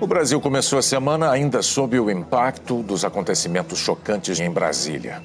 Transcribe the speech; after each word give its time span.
O 0.00 0.08
Brasil 0.08 0.40
começou 0.40 0.78
a 0.78 0.82
semana 0.82 1.30
ainda 1.30 1.62
sob 1.62 1.98
o 2.00 2.10
impacto 2.10 2.82
dos 2.82 3.04
acontecimentos 3.04 3.78
chocantes 3.78 4.40
em 4.40 4.50
Brasília. 4.50 5.22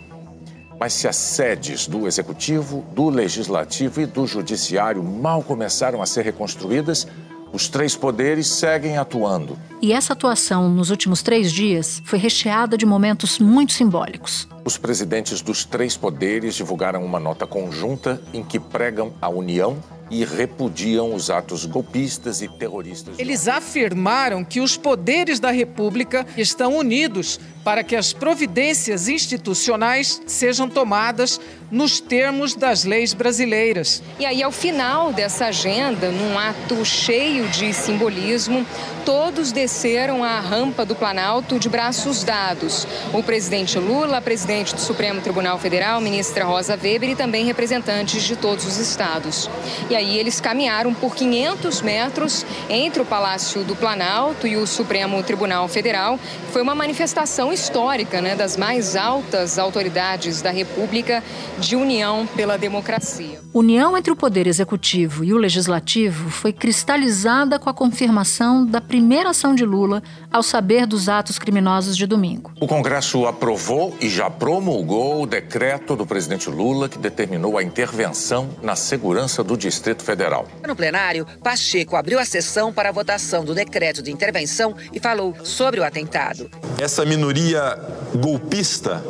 Mas 0.80 0.94
se 0.94 1.08
as 1.08 1.16
sedes 1.16 1.88
do 1.88 2.08
Executivo, 2.08 2.86
do 2.94 3.10
Legislativo 3.10 4.00
e 4.00 4.06
do 4.06 4.28
Judiciário 4.28 5.04
mal 5.04 5.42
começaram 5.42 6.04
a 6.04 6.06
ser 6.06 6.24
reconstruídas, 6.24 7.08
os 7.52 7.68
três 7.68 7.96
poderes 7.96 8.48
seguem 8.48 8.98
atuando. 8.98 9.58
E 9.82 9.92
essa 9.92 10.14
atuação 10.14 10.70
nos 10.70 10.92
últimos 10.92 11.24
três 11.24 11.52
dias 11.52 12.00
foi 12.06 12.20
recheada 12.20 12.78
de 12.78 12.86
momentos 12.86 13.40
muito 13.40 13.74
simbólicos. 13.74 14.48
Os 14.64 14.78
presidentes 14.78 15.42
dos 15.42 15.66
três 15.66 15.98
poderes 15.98 16.54
divulgaram 16.54 17.04
uma 17.04 17.20
nota 17.20 17.48
conjunta 17.48 18.22
em 18.32 18.44
que 18.44 18.60
pregam 18.60 19.12
a 19.20 19.28
união 19.30 19.78
e 20.10 20.26
repudiam 20.26 21.14
os 21.14 21.30
atos 21.30 21.66
golpistas 21.66 22.42
e 22.42 22.48
terroristas. 22.48 23.18
Eles 23.20 23.48
afirmaram 23.48 24.44
que 24.44 24.60
os 24.60 24.76
poderes 24.76 25.40
da 25.40 25.52
República 25.52 26.26
estão 26.38 26.78
unidos 26.78 27.40
para 27.64 27.84
que 27.84 27.96
as 27.96 28.14
providências 28.14 29.08
institucionais 29.08 30.22
sejam 30.26 30.70
tomadas 30.70 31.40
nos 31.70 32.00
termos 32.00 32.56
das 32.56 32.84
leis 32.84 33.14
brasileiras. 33.14 34.02
E 34.20 34.26
aí, 34.26 34.42
ao 34.42 34.52
final 34.52 35.14
dessa 35.14 35.48
agenda, 35.48 36.12
num 36.12 36.38
ato 36.38 36.84
cheio 36.84 37.48
de 37.50 37.74
simbolismo, 37.74 38.66
todos 39.10 39.52
desceram 39.52 40.24
a 40.24 40.40
rampa 40.40 40.86
do 40.86 40.94
Planalto 40.94 41.58
de 41.58 41.68
braços 41.68 42.24
dados. 42.24 42.86
O 43.12 43.24
presidente 43.24 43.80
Lula, 43.80 44.22
presidente 44.22 44.76
do 44.76 44.80
Supremo 44.80 45.20
Tribunal 45.20 45.58
Federal, 45.58 46.00
ministra 46.00 46.46
Rosa 46.46 46.78
Weber 46.80 47.10
e 47.10 47.16
também 47.16 47.44
representantes 47.44 48.22
de 48.22 48.36
todos 48.36 48.68
os 48.68 48.78
estados. 48.78 49.50
E 49.90 49.96
aí 49.96 50.20
eles 50.20 50.40
caminharam 50.40 50.94
por 50.94 51.16
500 51.16 51.82
metros 51.82 52.46
entre 52.70 53.02
o 53.02 53.06
Palácio 53.06 53.64
do 53.64 53.76
Planalto 53.76 54.46
e 54.46 54.56
o 54.56 54.68
Supremo 54.68 55.24
Tribunal 55.24 55.68
Federal. 55.68 56.20
Foi 56.52 56.62
uma 56.62 56.76
manifestação 56.76 57.52
histórica 57.52 58.22
né, 58.22 58.36
das 58.36 58.58
mais 58.58 58.96
altas 58.96 59.58
autoridades 59.58 60.40
da 60.40 60.52
República 60.52 61.24
de 61.58 61.76
união 61.76 62.28
pela 62.36 62.60
democracia. 62.60 63.42
União 63.52 63.98
entre 63.98 64.14
o 64.14 64.16
Poder 64.16 64.46
Executivo 64.46 65.24
e 65.24 65.34
o 65.34 65.38
Legislativo 65.38 66.30
foi 66.30 66.54
cristalizada 66.54 67.58
com 67.58 67.72
a 67.72 67.74
confirmação 67.74 68.64
da 68.64 68.80
primeira 68.80 68.99
ação 69.30 69.56
de 69.56 69.66
Lula 69.66 70.02
ao 70.32 70.44
saber 70.44 70.86
dos 70.86 71.08
atos 71.08 71.40
criminosos 71.40 71.96
de 71.96 72.06
domingo. 72.06 72.52
O 72.60 72.68
Congresso 72.68 73.26
aprovou 73.26 73.96
e 74.02 74.10
já 74.10 74.30
promulgou 74.30 75.24
o 75.24 75.26
decreto 75.26 75.96
do 75.96 76.06
presidente 76.06 76.50
Lula 76.50 76.90
que 76.90 76.98
determinou 76.98 77.58
a 77.58 77.64
intervenção 77.64 78.50
na 78.62 78.76
segurança 78.76 79.44
do 79.44 79.58
Distrito 79.58 80.04
Federal. 80.04 80.48
No 80.68 80.76
plenário, 80.76 81.26
Pacheco 81.44 81.96
abriu 81.96 82.20
a 82.20 82.26
sessão 82.26 82.74
para 82.74 82.90
a 82.90 82.92
votação 82.92 83.44
do 83.46 83.54
decreto 83.54 84.02
de 84.02 84.12
intervenção 84.12 84.76
e 84.94 85.00
falou 85.00 85.36
sobre 85.44 85.80
o 85.80 85.84
atentado. 85.84 86.50
Essa 86.78 87.06
minoria 87.06 87.78
golpista, 88.16 89.04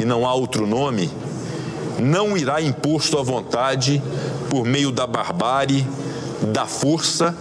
e 0.00 0.04
não 0.04 0.26
há 0.26 0.34
outro 0.34 0.66
nome, 0.66 1.10
não 1.98 2.36
irá 2.36 2.60
imposto 2.60 3.18
à 3.18 3.22
vontade 3.22 4.02
por 4.50 4.64
meio 4.64 4.92
da 4.92 5.06
barbárie, 5.06 5.86
da 6.52 6.66
força 6.66 7.36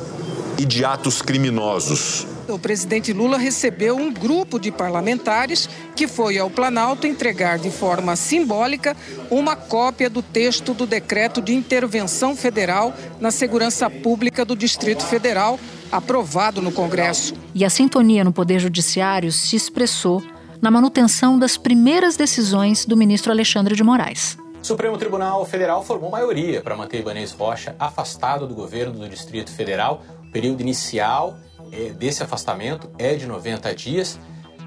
e 0.58 0.66
de 0.66 0.86
atos 0.86 1.22
criminosos. 1.22 2.28
O 2.48 2.60
presidente 2.60 3.12
Lula 3.12 3.38
recebeu 3.38 3.96
um 3.98 4.14
grupo 4.14 4.60
de 4.60 4.72
parlamentares 4.72 5.68
que 5.96 6.08
foi 6.08 6.38
ao 6.38 6.50
Planalto 6.50 7.08
entregar 7.08 7.58
de 7.58 7.72
forma 7.72 8.16
simbólica 8.16 8.96
uma 9.32 9.56
cópia 9.56 10.10
do 10.10 10.22
texto 10.22 10.74
do 10.74 10.86
decreto 10.86 11.42
de 11.42 11.54
intervenção 11.54 12.36
federal 12.36 12.94
na 13.20 13.32
segurança 13.32 13.90
pública 13.90 14.46
do 14.46 14.56
Distrito 14.56 15.04
Federal, 15.04 15.60
aprovado 15.92 16.62
no 16.62 16.72
Congresso. 16.72 17.34
E 17.54 17.66
a 17.66 17.70
sintonia 17.70 18.24
no 18.24 18.32
Poder 18.32 18.60
Judiciário 18.60 19.32
se 19.32 19.56
expressou 19.56 20.24
na 20.62 20.70
manutenção 20.70 21.38
das 21.38 21.58
primeiras 21.58 22.16
decisões 22.16 22.86
do 22.86 22.96
ministro 22.96 23.32
Alexandre 23.32 23.76
de 23.76 23.84
Moraes. 23.84 24.38
O 24.62 24.66
Supremo 24.66 24.98
Tribunal 24.98 25.46
Federal 25.46 25.84
formou 25.84 26.10
maioria 26.10 26.60
para 26.60 26.76
manter 26.76 27.00
Ibanez 27.00 27.32
Rocha 27.32 27.76
afastado 27.78 28.48
do 28.48 28.56
governo 28.56 28.94
do 28.94 29.08
Distrito 29.08 29.52
Federal. 29.52 30.04
O 30.36 30.38
período 30.38 30.60
inicial 30.60 31.38
é, 31.72 31.92
desse 31.92 32.22
afastamento 32.22 32.92
é 33.00 33.16
de 33.16 33.26
90 33.26 33.74
dias. 33.74 34.20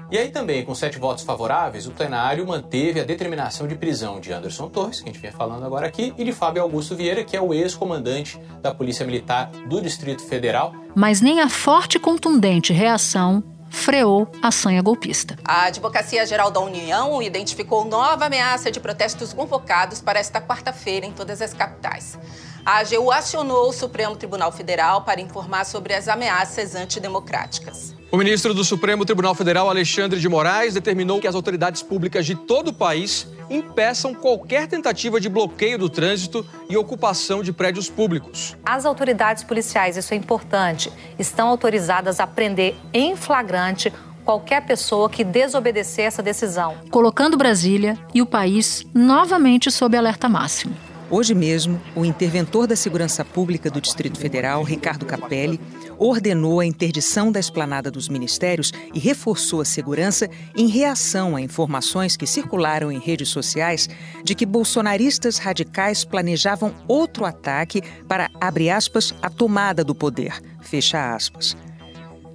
E 0.09 0.17
aí 0.17 0.31
também, 0.31 0.65
com 0.65 0.73
sete 0.73 0.97
votos 0.97 1.23
favoráveis, 1.23 1.85
o 1.85 1.91
plenário 1.91 2.47
manteve 2.47 2.99
a 2.99 3.03
determinação 3.03 3.67
de 3.67 3.75
prisão 3.75 4.19
de 4.19 4.33
Anderson 4.33 4.67
Torres, 4.67 4.99
que 4.99 5.07
a 5.07 5.13
gente 5.13 5.21
vem 5.21 5.31
falando 5.31 5.63
agora 5.63 5.85
aqui, 5.85 6.11
e 6.17 6.23
de 6.23 6.33
Fábio 6.33 6.63
Augusto 6.63 6.95
Vieira, 6.95 7.23
que 7.23 7.37
é 7.37 7.41
o 7.41 7.53
ex-comandante 7.53 8.41
da 8.63 8.73
Polícia 8.73 9.05
Militar 9.05 9.51
do 9.69 9.79
Distrito 9.79 10.23
Federal. 10.23 10.73
Mas 10.95 11.21
nem 11.21 11.39
a 11.39 11.47
forte 11.47 11.97
e 11.97 11.99
contundente 11.99 12.73
reação 12.73 13.43
freou 13.69 14.27
a 14.41 14.49
sanha 14.49 14.81
golpista. 14.81 15.37
A 15.45 15.65
Advocacia 15.65 16.25
Geral 16.25 16.49
da 16.49 16.61
União 16.61 17.21
identificou 17.21 17.85
nova 17.85 18.25
ameaça 18.25 18.71
de 18.71 18.79
protestos 18.79 19.33
convocados 19.33 20.01
para 20.01 20.17
esta 20.17 20.41
quarta-feira 20.41 21.05
em 21.05 21.11
todas 21.11 21.43
as 21.43 21.53
capitais. 21.53 22.17
A 22.65 22.79
AGU 22.79 23.11
acionou 23.11 23.69
o 23.69 23.73
Supremo 23.73 24.15
Tribunal 24.15 24.51
Federal 24.51 25.01
para 25.01 25.21
informar 25.21 25.65
sobre 25.65 25.93
as 25.93 26.07
ameaças 26.07 26.75
antidemocráticas. 26.75 27.95
O 28.11 28.17
ministro 28.17 28.53
do 28.53 28.63
Supremo 28.63 29.05
Tribunal 29.05 29.35
Federal, 29.35 29.69
Alexandre 29.69 30.19
de 30.19 30.27
Moraes, 30.27 30.73
determinou 30.73 31.19
que 31.19 31.27
as 31.27 31.35
autoridades 31.35 31.83
públicas 31.83 32.25
de 32.25 32.35
todo 32.35 32.69
o 32.69 32.73
país 32.73 33.27
impeçam 33.49 34.13
qualquer 34.13 34.67
tentativa 34.67 35.19
de 35.19 35.29
bloqueio 35.29 35.77
do 35.77 35.89
trânsito 35.89 36.45
e 36.69 36.75
ocupação 36.75 37.43
de 37.43 37.53
prédios 37.53 37.89
públicos. 37.89 38.55
As 38.65 38.85
autoridades 38.85 39.43
policiais, 39.43 39.95
isso 39.95 40.13
é 40.13 40.17
importante, 40.17 40.91
estão 41.17 41.47
autorizadas 41.47 42.19
a 42.19 42.27
prender 42.27 42.75
em 42.93 43.15
flagrante 43.15 43.93
qualquer 44.25 44.65
pessoa 44.65 45.09
que 45.09 45.23
desobedecer 45.23 46.05
essa 46.05 46.21
decisão. 46.21 46.77
Colocando 46.91 47.37
Brasília 47.37 47.97
e 48.13 48.21
o 48.21 48.25
país 48.25 48.85
novamente 48.93 49.71
sob 49.71 49.97
alerta 49.97 50.29
máximo. 50.29 50.88
Hoje 51.11 51.33
mesmo, 51.33 51.81
o 51.95 52.05
interventor 52.05 52.67
da 52.67 52.75
Segurança 52.75 53.25
Pública 53.25 53.67
do 53.71 53.81
Distrito 53.81 54.19
Federal, 54.19 54.61
Ricardo 54.61 55.07
Capelli, 55.07 55.59
ordenou 55.97 56.59
a 56.59 56.65
interdição 56.65 57.31
da 57.31 57.39
esplanada 57.39 57.89
dos 57.89 58.07
ministérios 58.07 58.71
e 58.93 58.99
reforçou 58.99 59.61
a 59.61 59.65
segurança 59.65 60.29
em 60.55 60.67
reação 60.67 61.35
a 61.35 61.41
informações 61.41 62.15
que 62.15 62.27
circularam 62.27 62.91
em 62.91 62.99
redes 62.99 63.29
sociais 63.29 63.89
de 64.23 64.35
que 64.35 64.45
bolsonaristas 64.45 65.39
radicais 65.39 66.05
planejavam 66.05 66.75
outro 66.87 67.25
ataque 67.25 67.81
para, 68.07 68.29
abre 68.39 68.69
aspas, 68.69 69.11
a 69.19 69.31
tomada 69.31 69.83
do 69.83 69.95
poder, 69.95 70.39
fecha 70.61 71.15
aspas. 71.15 71.57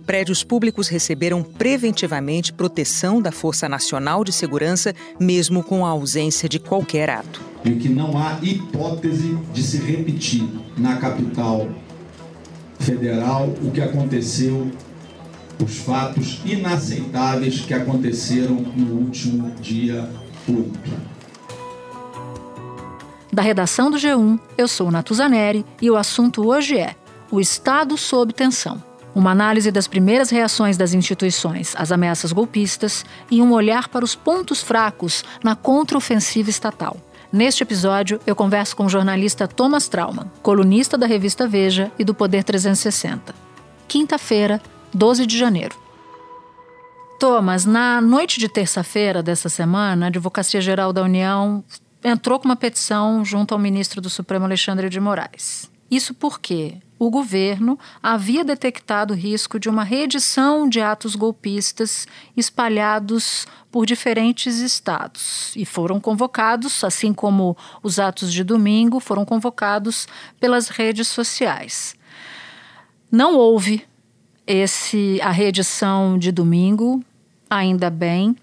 Prédios 0.06 0.44
públicos 0.44 0.88
receberam 0.88 1.42
preventivamente 1.42 2.52
proteção 2.52 3.22
da 3.22 3.32
Força 3.32 3.68
Nacional 3.68 4.22
de 4.22 4.32
Segurança, 4.32 4.94
mesmo 5.18 5.62
com 5.62 5.84
a 5.84 5.90
ausência 5.90 6.46
de 6.48 6.58
qualquer 6.58 7.08
ato. 7.08 7.40
E 7.64 7.70
que 7.72 7.88
não 7.88 8.18
há 8.18 8.38
hipótese 8.42 9.38
de 9.52 9.62
se 9.62 9.78
repetir 9.78 10.46
na 10.76 10.96
capital 10.96 11.68
federal 12.78 13.48
o 13.62 13.70
que 13.70 13.80
aconteceu, 13.80 14.70
os 15.62 15.78
fatos 15.78 16.42
inaceitáveis 16.44 17.60
que 17.60 17.72
aconteceram 17.72 18.56
no 18.56 18.96
último 18.96 19.50
dia 19.52 20.06
8. 20.46 21.14
Da 23.32 23.40
redação 23.40 23.90
do 23.90 23.96
G1, 23.96 24.38
eu 24.58 24.68
sou 24.68 24.90
Natuzaneri 24.90 25.64
e 25.80 25.90
o 25.90 25.96
assunto 25.96 26.46
hoje 26.46 26.76
é 26.76 26.94
o 27.30 27.40
Estado 27.40 27.96
sob 27.96 28.32
tensão. 28.32 28.93
Uma 29.14 29.30
análise 29.30 29.70
das 29.70 29.86
primeiras 29.86 30.30
reações 30.30 30.76
das 30.76 30.92
instituições 30.92 31.74
às 31.76 31.92
ameaças 31.92 32.32
golpistas 32.32 33.04
e 33.30 33.40
um 33.40 33.52
olhar 33.52 33.88
para 33.88 34.04
os 34.04 34.14
pontos 34.14 34.62
fracos 34.62 35.24
na 35.42 35.54
contraofensiva 35.54 36.50
estatal. 36.50 36.96
Neste 37.32 37.62
episódio, 37.62 38.20
eu 38.26 38.34
converso 38.34 38.76
com 38.76 38.86
o 38.86 38.88
jornalista 38.88 39.48
Thomas 39.48 39.88
Trauman, 39.88 40.30
colunista 40.42 40.96
da 40.96 41.06
revista 41.06 41.48
Veja 41.48 41.90
e 41.98 42.04
do 42.04 42.14
Poder 42.14 42.44
360. 42.44 43.34
Quinta-feira, 43.88 44.60
12 44.92 45.26
de 45.26 45.38
janeiro. 45.38 45.76
Thomas, 47.18 47.64
na 47.64 48.00
noite 48.00 48.38
de 48.38 48.48
terça-feira 48.48 49.22
dessa 49.22 49.48
semana, 49.48 50.06
a 50.06 50.08
Advocacia 50.08 50.60
Geral 50.60 50.92
da 50.92 51.02
União 51.02 51.64
entrou 52.04 52.38
com 52.38 52.44
uma 52.44 52.54
petição 52.54 53.24
junto 53.24 53.54
ao 53.54 53.58
ministro 53.58 54.00
do 54.00 54.10
Supremo 54.10 54.44
Alexandre 54.44 54.88
de 54.88 55.00
Moraes. 55.00 55.70
Isso 55.90 56.12
porque 56.14 56.76
o 57.06 57.10
governo 57.10 57.78
havia 58.02 58.44
detectado 58.44 59.14
risco 59.14 59.58
de 59.58 59.68
uma 59.68 59.84
reedição 59.84 60.68
de 60.68 60.80
atos 60.80 61.14
golpistas 61.14 62.06
espalhados 62.36 63.46
por 63.70 63.84
diferentes 63.84 64.58
estados 64.58 65.52
e 65.56 65.64
foram 65.64 66.00
convocados, 66.00 66.82
assim 66.82 67.12
como 67.12 67.56
os 67.82 67.98
atos 67.98 68.32
de 68.32 68.42
domingo, 68.42 69.00
foram 69.00 69.24
convocados 69.24 70.06
pelas 70.40 70.68
redes 70.68 71.08
sociais. 71.08 71.96
Não 73.10 73.36
houve 73.36 73.84
esse 74.46 75.20
a 75.22 75.30
reedição 75.30 76.18
de 76.18 76.32
domingo, 76.32 77.04
ainda 77.50 77.90
bem, 77.90 78.36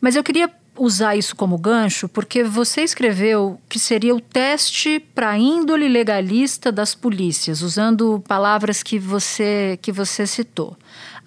mas 0.00 0.16
eu 0.16 0.22
queria 0.22 0.48
usar 0.78 1.16
isso 1.16 1.34
como 1.34 1.58
gancho, 1.58 2.08
porque 2.08 2.42
você 2.44 2.82
escreveu 2.82 3.60
que 3.68 3.78
seria 3.78 4.14
o 4.14 4.20
teste 4.20 5.00
para 5.00 5.30
a 5.30 5.38
índole 5.38 5.88
legalista 5.88 6.70
das 6.70 6.94
polícias, 6.94 7.62
usando 7.62 8.22
palavras 8.26 8.82
que 8.82 8.98
você, 8.98 9.78
que 9.82 9.92
você 9.92 10.26
citou. 10.26 10.76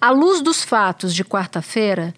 À 0.00 0.10
luz 0.10 0.40
dos 0.40 0.62
fatos 0.62 1.14
de 1.14 1.24
quarta-feira, 1.24 2.14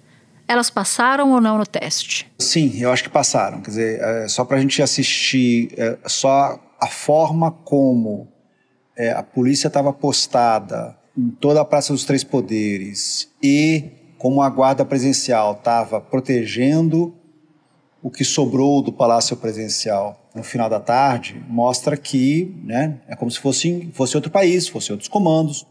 elas 0.47 0.71
passaram 0.71 1.33
ou 1.33 1.41
não 1.41 1.59
no 1.59 1.67
teste? 1.67 2.31
Sim, 2.39 2.79
eu 2.79 2.93
acho 2.93 3.03
que 3.03 3.11
passaram. 3.11 3.61
Quer 3.61 3.71
dizer, 3.71 4.01
é, 4.01 4.29
só 4.29 4.45
para 4.45 4.59
a 4.59 4.61
gente 4.61 4.81
assistir 4.83 5.73
é, 5.77 5.99
só 6.07 6.59
a 6.81 6.87
forma 6.87 7.51
como 7.51 8.29
é, 8.97 9.13
a 9.13 9.23
polícia 9.23 9.69
estava 9.69 9.93
postada 9.93 10.97
em 11.17 11.31
toda 11.31 11.61
a 11.61 11.65
Praça 11.65 11.93
dos 11.93 12.05
Três 12.05 12.23
Poderes 12.25 13.31
e 13.43 13.91
como 14.19 14.43
a 14.43 14.49
guarda 14.49 14.85
presidencial 14.85 15.53
estava 15.53 16.01
protegendo 16.01 17.15
o 18.05 18.11
que 18.11 18.23
sobrou 18.23 18.83
do 18.83 18.93
Palácio 18.93 19.35
Presidencial 19.35 20.29
no 20.35 20.43
final 20.43 20.69
da 20.69 20.79
tarde, 20.79 21.43
mostra 21.49 21.97
que 21.97 22.55
né, 22.63 23.01
é 23.09 23.17
como 23.17 23.31
se 23.31 23.41
fosse, 23.41 23.89
fosse 23.95 24.15
outro 24.15 24.31
país, 24.31 24.69
fosse 24.69 24.93
outros 24.93 25.09
comandos, 25.09 25.67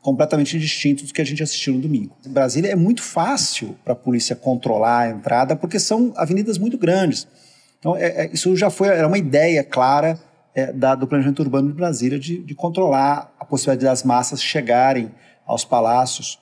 completamente 0.00 0.56
distintos 0.60 1.08
do 1.08 1.12
que 1.12 1.20
a 1.20 1.24
gente 1.24 1.42
assistiu 1.42 1.74
no 1.74 1.80
domingo. 1.80 2.14
Em 2.24 2.30
Brasília 2.30 2.70
é 2.70 2.76
muito 2.76 3.02
fácil 3.02 3.76
para 3.82 3.94
a 3.94 3.96
polícia 3.96 4.36
controlar 4.36 5.00
a 5.00 5.10
entrada, 5.10 5.56
porque 5.56 5.80
são 5.80 6.12
avenidas 6.14 6.56
muito 6.56 6.78
grandes. 6.78 7.26
Então, 7.80 7.96
é, 7.96 8.26
é, 8.26 8.30
isso 8.32 8.54
já 8.54 8.70
foi 8.70 8.86
era 8.86 9.08
uma 9.08 9.18
ideia 9.18 9.64
clara 9.64 10.20
é, 10.54 10.72
da, 10.72 10.94
do 10.94 11.08
planejamento 11.08 11.42
urbano 11.42 11.66
de 11.66 11.74
Brasília 11.74 12.16
de, 12.16 12.38
de, 12.38 12.54
controlar 12.54 13.34
a 13.40 13.44
possibilidade 13.44 13.84
das 13.84 14.04
massas 14.04 14.40
chegarem 14.40 15.10
aos 15.44 15.64
palácios. 15.64 16.38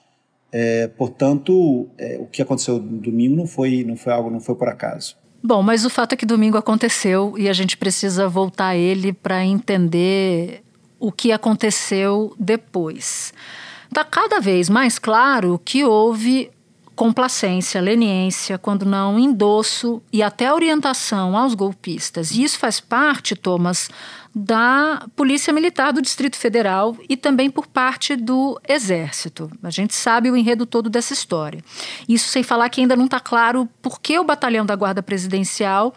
É, 0.52 0.88
portanto, 0.88 1.88
é, 1.96 2.18
o 2.20 2.26
que 2.26 2.42
aconteceu 2.42 2.78
no 2.78 2.98
domingo 2.98 3.36
não 3.36 3.46
foi, 3.46 3.84
não 3.84 3.96
foi 3.96 4.12
algo, 4.12 4.28
não 4.28 4.40
foi 4.40 4.54
por 4.54 4.68
acaso. 4.68 5.19
Bom, 5.42 5.62
mas 5.62 5.84
o 5.84 5.90
fato 5.90 6.12
é 6.12 6.16
que 6.16 6.26
domingo 6.26 6.58
aconteceu 6.58 7.34
e 7.38 7.48
a 7.48 7.52
gente 7.52 7.76
precisa 7.76 8.28
voltar 8.28 8.68
a 8.68 8.76
ele 8.76 9.12
para 9.12 9.44
entender 9.44 10.62
o 10.98 11.10
que 11.10 11.32
aconteceu 11.32 12.34
depois. 12.38 13.32
Está 13.88 14.04
cada 14.04 14.38
vez 14.38 14.68
mais 14.68 14.98
claro 14.98 15.60
que 15.64 15.82
houve 15.82 16.50
complacência, 16.94 17.80
leniência, 17.80 18.58
quando 18.58 18.84
não 18.84 19.18
endosso 19.18 20.02
e 20.12 20.22
até 20.22 20.52
orientação 20.52 21.34
aos 21.34 21.54
golpistas. 21.54 22.32
E 22.32 22.42
isso 22.42 22.58
faz 22.58 22.78
parte, 22.78 23.34
Thomas, 23.34 23.88
da 24.34 25.06
Polícia 25.16 25.52
Militar 25.52 25.92
do 25.92 26.00
Distrito 26.00 26.36
Federal 26.36 26.96
e 27.08 27.16
também 27.16 27.50
por 27.50 27.66
parte 27.66 28.14
do 28.14 28.60
Exército. 28.66 29.50
A 29.62 29.70
gente 29.70 29.94
sabe 29.94 30.30
o 30.30 30.36
enredo 30.36 30.64
todo 30.64 30.88
dessa 30.88 31.12
história. 31.12 31.62
Isso 32.08 32.28
sem 32.28 32.42
falar 32.42 32.68
que 32.68 32.80
ainda 32.80 32.96
não 32.96 33.06
está 33.06 33.18
claro 33.18 33.68
por 33.82 34.00
que 34.00 34.18
o 34.18 34.24
batalhão 34.24 34.64
da 34.64 34.76
Guarda 34.76 35.02
Presidencial 35.02 35.94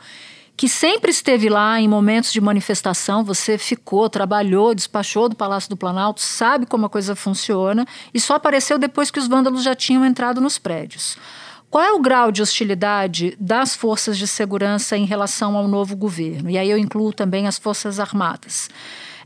que 0.56 0.70
sempre 0.70 1.10
esteve 1.10 1.50
lá 1.50 1.80
em 1.80 1.88
momentos 1.88 2.32
de 2.32 2.40
manifestação, 2.40 3.24
você 3.24 3.58
ficou, 3.58 4.08
trabalhou, 4.10 4.76
despachou 4.76 5.28
do 5.28 5.36
Palácio 5.36 5.70
do 5.70 5.76
Planalto, 5.76 6.22
sabe 6.22 6.66
como 6.66 6.86
a 6.86 6.90
coisa 6.90 7.16
funciona 7.16 7.88
e 8.14 8.20
só 8.20 8.36
apareceu 8.36 8.78
depois 8.78 9.10
que 9.10 9.20
os 9.20 9.28
vândalos 9.28 9.64
já 9.64 9.74
tinham 9.74 10.06
entrado 10.06 10.40
nos 10.40 10.60
prédios. 10.60 11.18
Qual 11.74 11.84
é 11.84 11.92
o 11.92 12.00
grau 12.00 12.32
de 12.32 12.40
hostilidade 12.40 13.36
das 13.40 13.74
forças 13.74 14.16
de 14.16 14.28
segurança 14.28 14.96
em 14.96 15.06
relação 15.06 15.58
ao 15.58 15.68
novo 15.68 15.96
governo? 15.96 16.48
E 16.48 16.56
aí 16.56 16.70
eu 16.70 16.78
incluo 16.78 17.12
também 17.12 17.48
as 17.48 17.58
Forças 17.58 18.00
Armadas. 18.00 18.70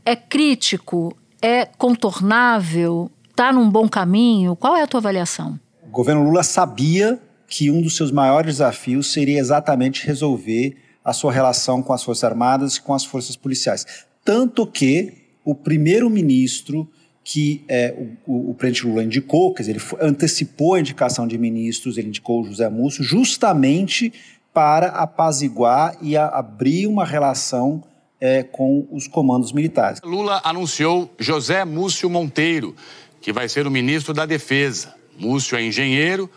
É 0.02 0.16
crítico? 0.16 1.14
É 1.42 1.66
contornável? 1.66 3.10
Está 3.28 3.52
num 3.52 3.68
bom 3.68 3.86
caminho? 3.86 4.56
Qual 4.56 4.74
é 4.74 4.82
a 4.82 4.86
tua 4.86 4.96
avaliação? 4.96 5.60
O 5.82 5.90
governo 5.90 6.24
Lula 6.24 6.42
sabia 6.42 7.20
que 7.46 7.70
um 7.70 7.82
dos 7.82 7.94
seus 7.94 8.10
maiores 8.10 8.54
desafios 8.54 9.12
seria 9.12 9.38
exatamente 9.38 10.06
resolver 10.06 10.74
a 11.04 11.12
sua 11.12 11.30
relação 11.30 11.82
com 11.82 11.92
as 11.92 12.02
Forças 12.02 12.24
Armadas 12.24 12.76
e 12.76 12.80
com 12.80 12.94
as 12.94 13.04
forças 13.04 13.36
policiais. 13.36 13.84
Tanto 14.24 14.66
que 14.66 15.12
o 15.44 15.54
primeiro-ministro 15.54 16.90
que 17.30 17.62
é, 17.68 17.94
o, 18.26 18.52
o, 18.52 18.54
presidente 18.54 18.86
Lula 18.86 19.04
indicou, 19.04 19.52
quer 19.52 19.62
dizer, 19.62 19.76
ele 19.76 19.84
antecipou 20.00 20.72
a 20.72 20.80
indicação 20.80 21.28
de 21.28 21.36
ministros, 21.36 21.98
ele 21.98 22.08
indicou 22.08 22.40
o 22.40 22.44
José 22.44 22.70
Múcio, 22.70 23.04
justamente 23.04 24.10
para 24.50 24.86
apaziguar 24.86 25.94
e 26.00 26.16
abrir 26.16 26.86
uma 26.86 27.04
relação 27.04 27.84
é, 28.18 28.42
com 28.42 28.88
os 28.90 29.06
comandos 29.06 29.52
militares. 29.52 30.00
Lula 30.02 30.40
anunciou 30.42 31.14
José 31.18 31.66
Múcio 31.66 32.08
Monteiro, 32.08 32.74
que 33.20 33.30
vai 33.30 33.46
ser 33.46 33.66
o 33.66 33.70
ministro 33.70 34.14
da 34.14 34.24
Defesa. 34.24 34.94
Múcio 35.18 35.58
é 35.58 35.62
engenheiro, 35.62 36.30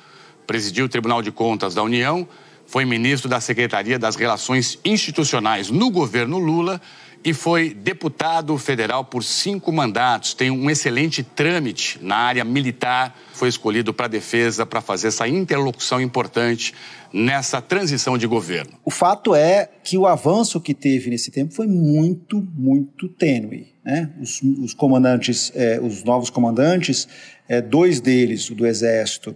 presidiu 0.46 0.88
o 0.88 0.90
Tribunal 0.90 1.22
de 1.22 1.32
Contas 1.32 1.74
da 1.74 1.82
União 1.82 2.28
foi 2.72 2.86
ministro 2.86 3.28
da 3.28 3.42
Secretaria 3.42 4.00
das 4.00 4.16
Relações 4.16 4.80
Institucionais 4.86 5.70
no 5.70 5.92
governo 5.92 6.38
Lula 6.40 6.80
e 7.24 7.34
foi 7.34 7.74
deputado 7.74 8.58
federal 8.58 9.06
por 9.06 9.24
cinco 9.24 9.72
mandatos. 9.72 10.34
Tem 10.34 10.50
um 10.50 10.70
excelente 10.70 11.24
trâmite 11.24 12.00
na 12.02 12.16
área 12.16 12.44
militar. 12.44 13.16
Foi 13.34 13.48
escolhido 13.48 13.94
para 13.94 14.08
a 14.08 14.10
defesa 14.10 14.66
para 14.66 14.82
fazer 14.82 15.10
essa 15.10 15.28
interlocução 15.28 16.02
importante 16.02 16.74
nessa 17.14 17.62
transição 17.62 18.18
de 18.18 18.26
governo. 18.26 18.74
O 18.84 18.92
fato 18.92 19.36
é 19.36 19.70
que 19.84 19.98
o 19.98 20.08
avanço 20.08 20.60
que 20.60 20.74
teve 20.74 21.10
nesse 21.10 21.30
tempo 21.30 21.54
foi 21.54 21.68
muito, 21.68 22.42
muito 22.56 23.08
tênue. 23.10 23.74
Né? 23.84 24.10
Os, 24.20 24.42
os 24.42 24.74
comandantes, 24.74 25.52
eh, 25.56 25.80
os 25.82 26.04
novos 26.04 26.30
comandantes, 26.30 27.08
eh, 27.50 27.62
dois 27.62 28.00
deles, 28.00 28.50
o 28.50 28.56
do 28.56 28.66
Exército 28.66 29.36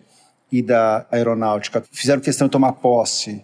e 0.51 0.61
da 0.61 1.05
Aeronáutica 1.11 1.83
fizeram 1.91 2.21
questão 2.21 2.47
de 2.47 2.51
tomar 2.51 2.73
posse 2.73 3.43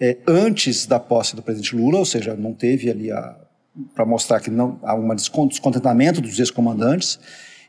é, 0.00 0.16
antes 0.26 0.84
da 0.84 0.98
posse 0.98 1.36
do 1.36 1.42
presidente 1.42 1.76
Lula, 1.76 1.98
ou 1.98 2.04
seja, 2.04 2.34
não 2.34 2.52
teve 2.52 2.90
ali 2.90 3.12
para 3.94 4.04
mostrar 4.04 4.40
que 4.40 4.50
não 4.50 4.78
há 4.82 4.94
um 4.94 5.14
descontentamento 5.14 6.20
dos 6.20 6.38
ex-comandantes, 6.38 7.18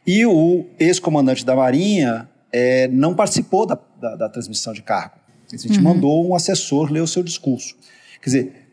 e 0.06 0.26
o 0.26 0.66
ex-comandante 0.78 1.46
da 1.46 1.56
Marinha 1.56 2.30
é, 2.52 2.88
não 2.90 3.16
participou 3.16 3.66
da, 3.66 3.80
da, 4.00 4.16
da, 4.16 4.30
transmissão 4.30 4.74
de 4.74 4.82
cargo. 4.82 5.16
A 5.52 5.56
gente 5.56 5.78
uhum. 5.78 5.84
mandou 5.84 6.30
um 6.30 6.36
assessor 6.36 6.92
ler 6.92 7.02
o 7.02 7.08
seu 7.08 7.24
discurso. 7.24 7.76
Quer 8.22 8.26
dizer, 8.26 8.68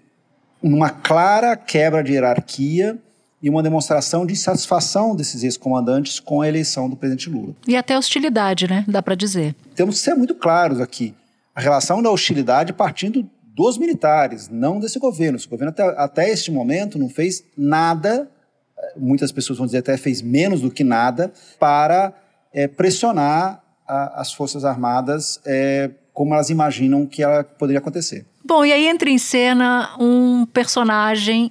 uma 0.63 0.91
clara 0.91 1.57
quebra 1.57 2.03
de 2.03 2.13
hierarquia 2.13 2.99
e 3.43 3.49
uma 3.49 3.63
demonstração 3.63 4.27
de 4.27 4.37
satisfação 4.37 5.17
desses 5.17 5.43
ex-comandantes 5.43 6.21
com 6.21 6.43
a 6.43 6.49
eleição 6.49 6.91
do 6.91 6.97
presidente 6.97 7.31
Lula. 7.31 7.55
E 7.67 7.77
até 7.77 7.97
hostilidade, 7.97 8.69
né? 8.69 8.85
Dá 8.87 9.03
para 9.03 9.15
dizer. 9.15 9.55
Temos 9.75 9.97
que 9.97 10.03
ser 10.03 10.15
muito 10.15 10.35
claros 10.35 10.81
aqui. 10.81 11.15
A 11.55 11.61
relação 11.61 12.03
da 12.03 12.11
hostilidade 12.11 12.73
partindo 12.73 13.29
dos 13.61 13.77
militares, 13.77 14.49
não 14.49 14.81
desse 14.81 14.99
governo. 14.99 15.37
Esse 15.37 15.47
governo 15.47 15.71
até, 15.71 15.83
até 15.83 16.31
este 16.31 16.51
momento 16.51 16.99
não 16.99 17.11
fez 17.11 17.45
nada, 17.55 18.27
muitas 18.97 19.31
pessoas 19.31 19.59
vão 19.59 19.67
dizer 19.67 19.79
até 19.79 19.99
fez 19.99 20.23
menos 20.23 20.63
do 20.63 20.71
que 20.71 20.83
nada, 20.83 21.31
para 21.59 22.15
é, 22.55 22.67
pressionar 22.67 23.63
a, 23.87 24.23
as 24.23 24.33
Forças 24.33 24.65
Armadas 24.65 25.41
é, 25.45 25.91
como 26.15 26.33
elas 26.33 26.49
imaginam 26.49 27.05
que 27.05 27.23
ela 27.23 27.45
poderia 27.45 27.81
acontecer. 27.81 28.25
Bom, 28.43 28.65
e 28.65 28.73
aí 28.73 28.87
entra 28.87 29.11
em 29.11 29.19
cena 29.19 29.91
um 30.01 30.47
personagem 30.47 31.51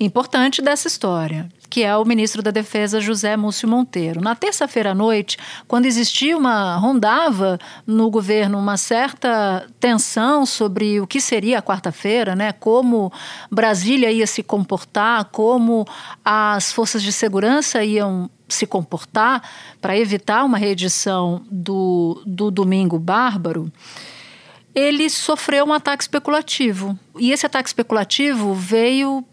importante 0.00 0.62
dessa 0.62 0.88
história, 0.88 1.46
que 1.68 1.84
é 1.84 1.94
o 1.94 2.06
ministro 2.06 2.42
da 2.42 2.50
Defesa 2.50 3.00
José 3.00 3.36
Múcio 3.36 3.68
Monteiro. 3.68 4.20
Na 4.20 4.34
terça-feira 4.34 4.92
à 4.92 4.94
noite, 4.94 5.36
quando 5.68 5.84
existia 5.84 6.36
uma 6.36 6.76
rondava 6.76 7.58
no 7.86 8.10
governo 8.10 8.58
uma 8.58 8.78
certa 8.78 9.66
tensão 9.78 10.46
sobre 10.46 10.98
o 11.00 11.06
que 11.06 11.20
seria 11.20 11.58
a 11.58 11.62
quarta-feira, 11.62 12.34
né? 12.34 12.50
Como 12.52 13.12
Brasília 13.50 14.10
ia 14.10 14.26
se 14.26 14.42
comportar, 14.42 15.26
como 15.26 15.86
as 16.24 16.72
forças 16.72 17.02
de 17.02 17.12
segurança 17.12 17.84
iam 17.84 18.30
se 18.48 18.66
comportar 18.66 19.42
para 19.80 19.96
evitar 19.96 20.44
uma 20.44 20.56
reedição 20.56 21.42
do, 21.50 22.22
do 22.26 22.50
Domingo 22.50 22.98
Bárbaro 22.98 23.70
ele 24.72 25.10
sofreu 25.10 25.66
um 25.66 25.72
ataque 25.72 26.04
especulativo. 26.04 26.96
E 27.18 27.32
esse 27.32 27.44
ataque 27.44 27.68
especulativo 27.68 28.54
veio 28.54 29.24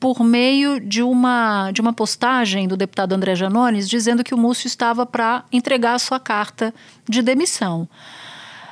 por 0.00 0.24
meio 0.24 0.80
de 0.80 1.02
uma, 1.02 1.70
de 1.70 1.82
uma 1.82 1.92
postagem 1.92 2.66
do 2.66 2.76
deputado 2.76 3.12
André 3.12 3.34
Janones 3.34 3.88
dizendo 3.88 4.24
que 4.24 4.34
o 4.34 4.38
Múcio 4.38 4.66
estava 4.66 5.04
para 5.04 5.44
entregar 5.52 5.94
a 5.94 5.98
sua 5.98 6.18
carta 6.18 6.74
de 7.06 7.20
demissão. 7.20 7.86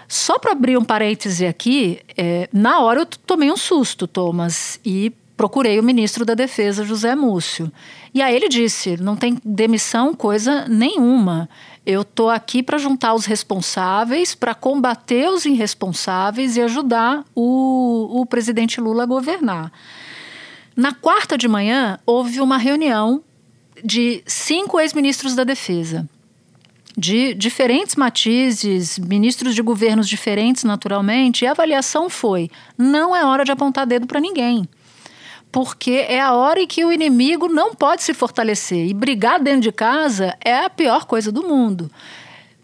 Só 0.08 0.38
para 0.38 0.52
abrir 0.52 0.78
um 0.78 0.84
parêntese 0.84 1.46
aqui, 1.46 2.00
é, 2.16 2.48
na 2.50 2.80
hora 2.80 3.00
eu 3.00 3.06
tomei 3.06 3.52
um 3.52 3.56
susto, 3.58 4.06
Thomas, 4.06 4.80
e 4.82 5.12
procurei 5.36 5.78
o 5.78 5.82
ministro 5.82 6.24
da 6.24 6.32
Defesa, 6.32 6.82
José 6.82 7.14
Múcio. 7.14 7.70
E 8.14 8.22
aí 8.22 8.34
ele 8.34 8.48
disse: 8.48 8.96
não 8.96 9.14
tem 9.14 9.38
demissão 9.44 10.14
coisa 10.14 10.66
nenhuma. 10.66 11.46
Eu 11.84 12.02
estou 12.02 12.30
aqui 12.30 12.62
para 12.62 12.78
juntar 12.78 13.14
os 13.14 13.26
responsáveis, 13.26 14.34
para 14.34 14.54
combater 14.54 15.28
os 15.28 15.44
irresponsáveis 15.44 16.56
e 16.56 16.62
ajudar 16.62 17.22
o, 17.34 18.20
o 18.20 18.26
presidente 18.26 18.80
Lula 18.80 19.02
a 19.02 19.06
governar. 19.06 19.70
Na 20.78 20.92
quarta 20.92 21.36
de 21.36 21.48
manhã, 21.48 21.98
houve 22.06 22.40
uma 22.40 22.56
reunião 22.56 23.20
de 23.82 24.22
cinco 24.24 24.78
ex-ministros 24.78 25.34
da 25.34 25.42
Defesa. 25.42 26.08
de 26.96 27.34
diferentes 27.34 27.96
matizes, 27.96 28.96
ministros 28.96 29.56
de 29.56 29.62
governos 29.62 30.08
diferentes, 30.08 30.62
naturalmente, 30.62 31.42
e 31.44 31.48
a 31.48 31.50
avaliação 31.50 32.08
foi: 32.08 32.48
não 32.76 33.14
é 33.14 33.24
hora 33.24 33.44
de 33.44 33.50
apontar 33.50 33.88
dedo 33.88 34.06
para 34.06 34.20
ninguém 34.20 34.68
porque 35.50 36.04
é 36.08 36.20
a 36.20 36.34
hora 36.34 36.60
em 36.60 36.66
que 36.66 36.84
o 36.84 36.92
inimigo 36.92 37.48
não 37.48 37.74
pode 37.74 38.02
se 38.02 38.12
fortalecer. 38.12 38.86
E 38.86 38.94
brigar 38.94 39.40
dentro 39.40 39.62
de 39.62 39.72
casa 39.72 40.36
é 40.44 40.64
a 40.64 40.70
pior 40.70 41.06
coisa 41.06 41.32
do 41.32 41.42
mundo. 41.42 41.90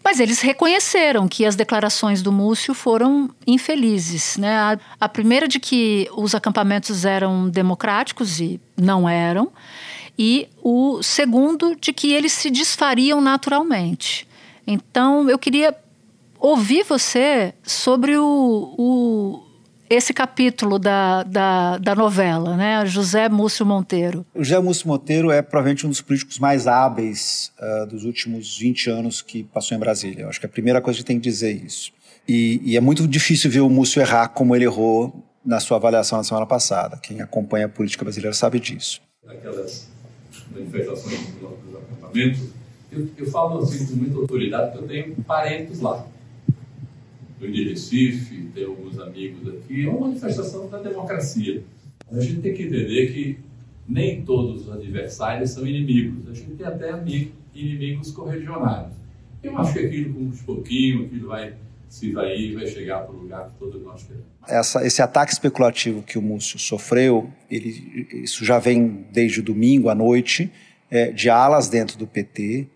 Mas 0.05 0.19
eles 0.19 0.39
reconheceram 0.39 1.27
que 1.27 1.43
as 1.47 1.55
declarações 1.55 2.21
do 2.21 2.31
Múcio 2.31 2.75
foram 2.75 3.27
infelizes. 3.47 4.37
Né? 4.37 4.55
A, 4.55 4.77
a 5.01 5.09
primeira 5.09 5.47
de 5.47 5.59
que 5.59 6.07
os 6.15 6.35
acampamentos 6.35 7.05
eram 7.05 7.49
democráticos 7.49 8.39
e 8.39 8.61
não 8.77 9.09
eram, 9.09 9.51
e 10.17 10.47
o 10.61 11.01
segundo 11.01 11.75
de 11.75 11.91
que 11.91 12.13
eles 12.13 12.33
se 12.33 12.51
desfariam 12.51 13.19
naturalmente. 13.19 14.27
Então, 14.67 15.27
eu 15.27 15.39
queria 15.39 15.75
ouvir 16.39 16.83
você 16.83 17.55
sobre 17.63 18.15
o, 18.15 18.75
o 18.77 19.44
esse 19.89 20.13
capítulo 20.13 20.79
da, 20.79 21.23
da, 21.23 21.77
da, 21.77 21.95
novela, 21.95 22.55
né? 22.55 22.85
José 22.85 23.29
Múcio 23.29 23.65
Monteiro. 23.65 24.25
O 24.33 24.43
José 24.43 24.59
Múcio 24.59 24.87
Monteiro 24.87 25.31
é 25.31 25.41
provavelmente 25.41 25.85
um 25.85 25.89
dos 25.89 26.01
políticos 26.01 26.39
mais 26.39 26.67
hábeis 26.67 27.51
uh, 27.59 27.85
dos 27.85 28.03
últimos 28.03 28.57
20 28.57 28.89
anos 28.89 29.21
que 29.21 29.43
passou 29.43 29.75
em 29.75 29.79
Brasília. 29.79 30.23
Eu 30.23 30.29
acho 30.29 30.39
que 30.39 30.45
a 30.45 30.49
primeira 30.49 30.81
coisa 30.81 30.99
que 30.99 31.05
tem 31.05 31.19
que 31.19 31.29
dizer 31.29 31.49
é 31.49 31.65
isso. 31.65 31.91
E, 32.27 32.59
e, 32.63 32.75
é 32.75 32.81
muito 32.81 33.07
difícil 33.07 33.51
ver 33.51 33.59
o 33.59 33.69
Múcio 33.69 34.01
errar 34.01 34.29
como 34.29 34.55
ele 34.55 34.65
errou 34.65 35.23
na 35.45 35.59
sua 35.59 35.77
avaliação 35.77 36.17
na 36.17 36.23
semana 36.23 36.45
passada. 36.45 36.97
Quem 36.97 37.21
acompanha 37.21 37.67
a 37.67 37.69
política 37.69 38.03
brasileira 38.03 38.33
sabe 38.33 38.59
disso. 38.59 38.99
Aquelas 39.27 39.87
manifestações 40.51 41.19
dos 41.39 41.75
acampamentos, 41.75 42.41
eu, 42.91 43.07
eu 43.15 43.29
falo 43.29 43.59
assim 43.59 43.85
com 43.85 43.93
muita 43.93 44.17
autoridade, 44.17 44.71
porque 44.71 44.83
eu 44.83 44.87
tenho 44.87 45.23
parentes 45.23 45.79
lá 45.79 46.07
eu 47.45 47.51
de 47.51 47.69
Recife, 47.69 48.49
tenho 48.53 48.69
alguns 48.69 48.99
amigos 48.99 49.47
aqui, 49.47 49.85
é 49.85 49.89
uma 49.89 50.07
manifestação 50.07 50.69
da 50.69 50.81
democracia. 50.81 51.63
A 52.11 52.19
gente 52.19 52.41
tem 52.41 52.53
que 52.53 52.63
entender 52.63 53.13
que 53.13 53.39
nem 53.87 54.23
todos 54.23 54.67
os 54.67 54.73
adversários 54.73 55.51
são 55.51 55.65
inimigos, 55.65 56.27
a 56.29 56.33
gente 56.33 56.51
tem 56.51 56.65
até 56.65 56.91
inimigos 57.53 58.11
corregionários. 58.11 58.93
Eu 59.43 59.57
acho 59.57 59.73
que 59.73 59.79
aquilo, 59.79 60.13
com 60.13 60.21
uns 60.21 60.41
pouquinho, 60.41 61.05
aquilo 61.05 61.27
vai 61.27 61.53
se 61.87 62.11
vai 62.11 62.51
vai 62.53 62.67
chegar 62.67 63.01
para 63.01 63.15
o 63.15 63.19
lugar 63.19 63.47
que 63.47 63.55
todos 63.57 63.81
nós 63.83 64.03
queremos. 64.03 64.25
Essa, 64.47 64.85
esse 64.85 65.01
ataque 65.01 65.31
especulativo 65.31 66.01
que 66.01 66.17
o 66.17 66.21
Múcio 66.21 66.59
sofreu, 66.59 67.29
ele, 67.49 68.07
isso 68.23 68.43
já 68.43 68.59
vem 68.59 69.05
desde 69.11 69.41
domingo 69.41 69.87
à 69.87 69.95
noite, 69.95 70.51
é, 70.89 71.11
de 71.11 71.29
alas 71.29 71.69
dentro 71.69 71.97
do 71.97 72.07
PT, 72.07 72.67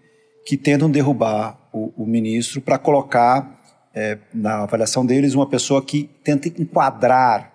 que 0.45 0.55
tentam 0.55 0.89
derrubar 0.89 1.59
o, 1.73 1.91
o 1.97 2.05
ministro 2.05 2.61
para 2.61 2.77
colocar 2.77 3.58
é, 3.93 4.17
na 4.33 4.63
avaliação 4.63 5.05
deles, 5.05 5.33
uma 5.33 5.47
pessoa 5.47 5.83
que 5.83 6.09
tenta 6.23 6.47
enquadrar 6.47 7.51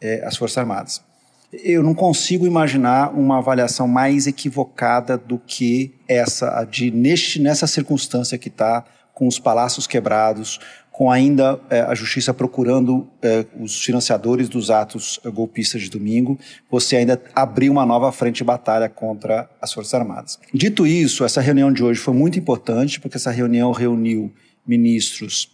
é, 0.00 0.24
as 0.24 0.36
Forças 0.36 0.58
Armadas. 0.58 1.02
Eu 1.52 1.82
não 1.82 1.94
consigo 1.94 2.46
imaginar 2.46 3.14
uma 3.14 3.38
avaliação 3.38 3.86
mais 3.86 4.26
equivocada 4.26 5.16
do 5.16 5.38
que 5.38 5.94
essa, 6.08 6.64
de 6.64 6.90
neste, 6.90 7.40
nessa 7.40 7.66
circunstância 7.66 8.36
que 8.36 8.48
está, 8.48 8.84
com 9.14 9.28
os 9.28 9.38
palácios 9.38 9.86
quebrados, 9.86 10.58
com 10.90 11.10
ainda 11.10 11.60
é, 11.70 11.80
a 11.80 11.94
justiça 11.94 12.32
procurando 12.34 13.08
é, 13.22 13.44
os 13.58 13.82
financiadores 13.82 14.48
dos 14.48 14.70
atos 14.70 15.18
é, 15.24 15.30
golpistas 15.30 15.82
de 15.82 15.90
domingo, 15.90 16.38
você 16.70 16.96
ainda 16.96 17.20
abriu 17.34 17.72
uma 17.72 17.86
nova 17.86 18.12
frente 18.12 18.36
de 18.36 18.44
batalha 18.44 18.88
contra 18.88 19.50
as 19.60 19.72
Forças 19.72 19.94
Armadas. 19.94 20.38
Dito 20.52 20.86
isso, 20.86 21.24
essa 21.24 21.40
reunião 21.40 21.72
de 21.72 21.82
hoje 21.82 21.98
foi 21.98 22.14
muito 22.14 22.38
importante, 22.38 23.00
porque 23.00 23.16
essa 23.16 23.30
reunião 23.30 23.72
reuniu 23.72 24.32
ministros 24.66 25.53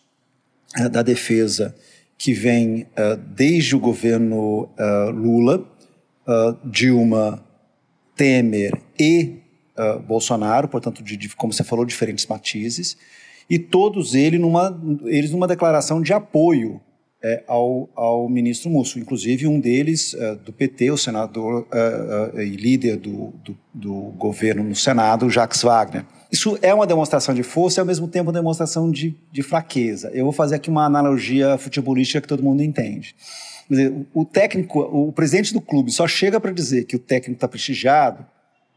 da 0.90 1.02
Defesa 1.02 1.74
que 2.16 2.32
vem 2.32 2.82
uh, 2.82 3.16
desde 3.16 3.74
o 3.74 3.80
governo 3.80 4.64
uh, 4.64 5.10
Lula, 5.10 5.66
Dilma, 6.64 7.44
Temer 8.14 8.80
e 8.96 9.40
Bolsonaro, 10.06 10.68
portanto, 10.68 11.02
de, 11.02 11.16
de, 11.16 11.34
como 11.34 11.52
você 11.52 11.64
falou, 11.64 11.84
diferentes 11.84 12.24
matizes, 12.26 12.96
e 13.48 13.58
todos 13.58 14.14
eles 14.14 14.38
numa, 14.38 14.80
eles 15.06 15.32
numa 15.32 15.48
declaração 15.48 16.00
de 16.00 16.12
apoio 16.12 16.80
é, 17.22 17.44
ao, 17.46 17.88
ao, 17.94 18.28
ministro 18.28 18.70
Múcio, 18.70 18.98
inclusive 18.98 19.46
um 19.46 19.60
deles 19.60 20.14
uh, 20.14 20.36
do 20.36 20.52
PT, 20.52 20.90
o 20.90 20.96
senador 20.96 21.62
uh, 21.62 22.36
uh, 22.36 22.40
e 22.40 22.56
líder 22.56 22.96
do, 22.96 23.32
do, 23.44 23.58
do, 23.74 23.94
governo 24.16 24.64
no 24.64 24.74
Senado, 24.74 25.28
Jacques 25.28 25.62
Wagner. 25.62 26.06
Isso 26.32 26.58
é 26.62 26.72
uma 26.72 26.86
demonstração 26.86 27.34
de 27.34 27.42
força 27.42 27.78
e, 27.78 27.82
ao 27.82 27.86
mesmo 27.86 28.08
tempo, 28.08 28.28
uma 28.28 28.32
demonstração 28.32 28.90
de, 28.90 29.14
de 29.30 29.42
fraqueza. 29.42 30.10
Eu 30.14 30.24
vou 30.24 30.32
fazer 30.32 30.54
aqui 30.54 30.70
uma 30.70 30.86
analogia 30.86 31.58
futebolística 31.58 32.20
que 32.22 32.28
todo 32.28 32.42
mundo 32.42 32.62
entende. 32.62 33.14
Dizer, 33.68 33.94
o 34.14 34.24
técnico, 34.24 34.80
o 34.80 35.12
presidente 35.12 35.52
do 35.52 35.60
clube 35.60 35.92
só 35.92 36.08
chega 36.08 36.40
para 36.40 36.52
dizer 36.52 36.84
que 36.84 36.96
o 36.96 36.98
técnico 36.98 37.36
está 37.36 37.46
prestigiado 37.46 38.24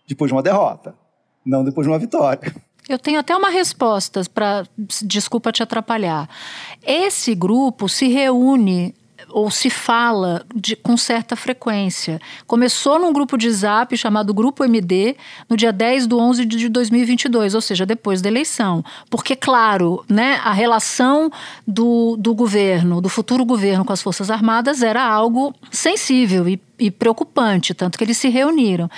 depois 0.08 0.30
de 0.30 0.34
uma 0.34 0.44
derrota, 0.44 0.94
não 1.46 1.64
depois 1.64 1.88
de 1.88 1.92
uma 1.92 2.00
vitória. 2.00 2.54
Eu 2.88 3.00
tenho 3.00 3.20
até 3.20 3.36
uma 3.36 3.50
resposta 3.50 4.22
para. 4.34 4.66
Desculpa 5.02 5.52
te 5.52 5.64
atrapalhar. 5.64 6.30
Esse 6.86 7.34
grupo 7.34 7.88
se 7.88 8.08
reúne 8.08 8.94
ou 9.30 9.50
se 9.50 9.70
fala 9.70 10.46
de, 10.54 10.76
com 10.76 10.98
certa 10.98 11.36
frequência. 11.36 12.20
Começou 12.46 13.00
num 13.00 13.14
grupo 13.14 13.38
de 13.38 13.50
zap 13.50 13.96
chamado 13.98 14.34
Grupo 14.34 14.64
MD 14.64 15.16
no 15.50 15.56
dia 15.56 15.72
10 15.72 16.08
de 16.08 16.16
11 16.16 16.46
de 16.46 16.70
2022, 16.70 17.56
ou 17.56 17.62
seja, 17.62 17.86
depois 17.86 18.22
da 18.22 18.30
eleição. 18.30 18.84
Porque, 19.10 19.36
claro, 19.36 20.04
né, 20.10 20.40
a 20.44 20.52
relação 20.52 21.32
do, 21.66 22.16
do 22.18 22.36
governo, 22.36 23.02
do 23.02 23.10
futuro 23.10 23.46
governo 23.46 23.86
com 23.86 23.94
as 23.94 24.02
Forças 24.02 24.30
Armadas 24.30 24.84
era 24.84 25.04
algo 25.04 25.54
sensível 25.72 26.48
e, 26.48 26.62
e 26.78 26.92
preocupante, 26.92 27.74
tanto 27.74 27.98
que 27.98 28.04
eles 28.04 28.18
se 28.18 28.30
reuniram. 28.30 28.90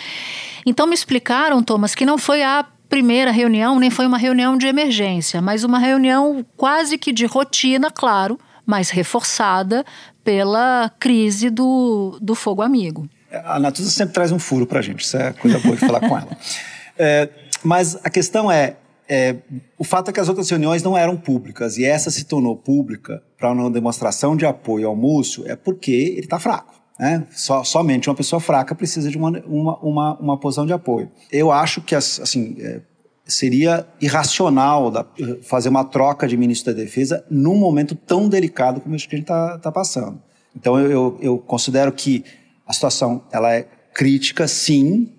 Então 0.66 0.88
me 0.88 0.96
explicaram, 0.96 1.62
Thomas, 1.64 1.94
que 1.94 2.06
não 2.06 2.18
foi 2.18 2.42
a 2.44 2.66
primeira 2.90 3.32
reunião 3.32 3.80
nem 3.80 3.90
foi 3.90 4.06
uma 4.06 4.18
reunião 4.18 4.58
de 4.58 4.68
emergência, 4.68 5.42
mas 5.42 5.64
uma 5.64 5.80
reunião 5.80 6.46
quase 6.56 6.98
que 6.98 7.12
de 7.12 7.26
rotina, 7.26 7.92
claro, 7.92 8.40
mas 8.66 8.90
reforçada 8.90 9.86
pela 10.24 10.92
crise 11.00 11.50
do, 11.50 12.18
do 12.22 12.34
fogo 12.34 12.62
amigo. 12.62 13.08
A 13.44 13.60
Natuza 13.60 13.90
sempre 13.92 14.14
traz 14.14 14.32
um 14.32 14.40
furo 14.40 14.66
para 14.66 14.80
a 14.80 14.82
gente, 14.82 15.02
isso 15.02 15.18
é 15.18 15.34
coisa 15.34 15.60
boa 15.60 15.76
de 15.76 15.86
falar 15.86 16.00
com 16.00 16.18
ela. 16.18 16.30
É, 16.98 17.28
mas 17.62 17.98
a 18.06 18.10
questão 18.10 18.50
é, 18.50 18.78
é, 19.10 19.36
o 19.78 19.84
fato 19.84 20.10
é 20.10 20.14
que 20.14 20.20
as 20.22 20.30
outras 20.30 20.50
reuniões 20.50 20.82
não 20.82 20.98
eram 20.98 21.18
públicas 21.18 21.78
e 21.78 21.84
essa 21.84 22.10
se 22.10 22.24
tornou 22.24 22.56
pública 22.56 23.22
para 23.38 23.52
uma 23.52 23.70
demonstração 23.70 24.36
de 24.36 24.46
apoio 24.46 24.88
ao 24.88 24.96
Múcio 24.96 25.44
é 25.46 25.58
porque 25.58 25.92
ele 25.92 26.22
está 26.22 26.40
fraco. 26.40 26.75
Né? 27.00 27.26
So, 27.32 27.64
somente 27.64 28.10
uma 28.10 28.16
pessoa 28.16 28.40
fraca 28.40 28.74
precisa 28.74 29.10
de 29.10 29.18
uma, 29.18 29.30
uma, 29.46 29.78
uma, 29.80 30.20
uma 30.20 30.40
posição 30.40 30.66
de 30.66 30.74
apoio. 30.74 31.12
Eu 31.32 31.52
acho 31.52 31.82
que 31.82 31.94
assim, 31.94 32.56
é, 32.60 32.82
seria 33.26 33.86
irracional 34.00 34.90
da, 34.90 35.06
fazer 35.44 35.70
uma 35.70 35.84
troca 35.84 36.28
de 36.28 36.38
ministro 36.38 36.74
da 36.74 36.82
Defesa 36.82 37.26
num 37.30 37.56
momento 37.56 37.96
tão 37.96 38.30
delicado 38.30 38.80
como 38.80 38.96
este 38.96 39.10
que 39.10 39.16
a 39.16 39.18
gente 39.18 39.26
está 39.26 39.58
tá 39.58 39.72
passando. 39.72 40.22
Então 40.56 40.80
eu, 40.80 40.90
eu, 40.90 41.18
eu, 41.22 41.38
considero 41.38 41.92
que 41.92 42.24
a 42.66 42.72
situação 42.72 43.24
ela 43.30 43.54
é 43.54 43.68
crítica, 43.94 44.48
sim, 44.48 45.12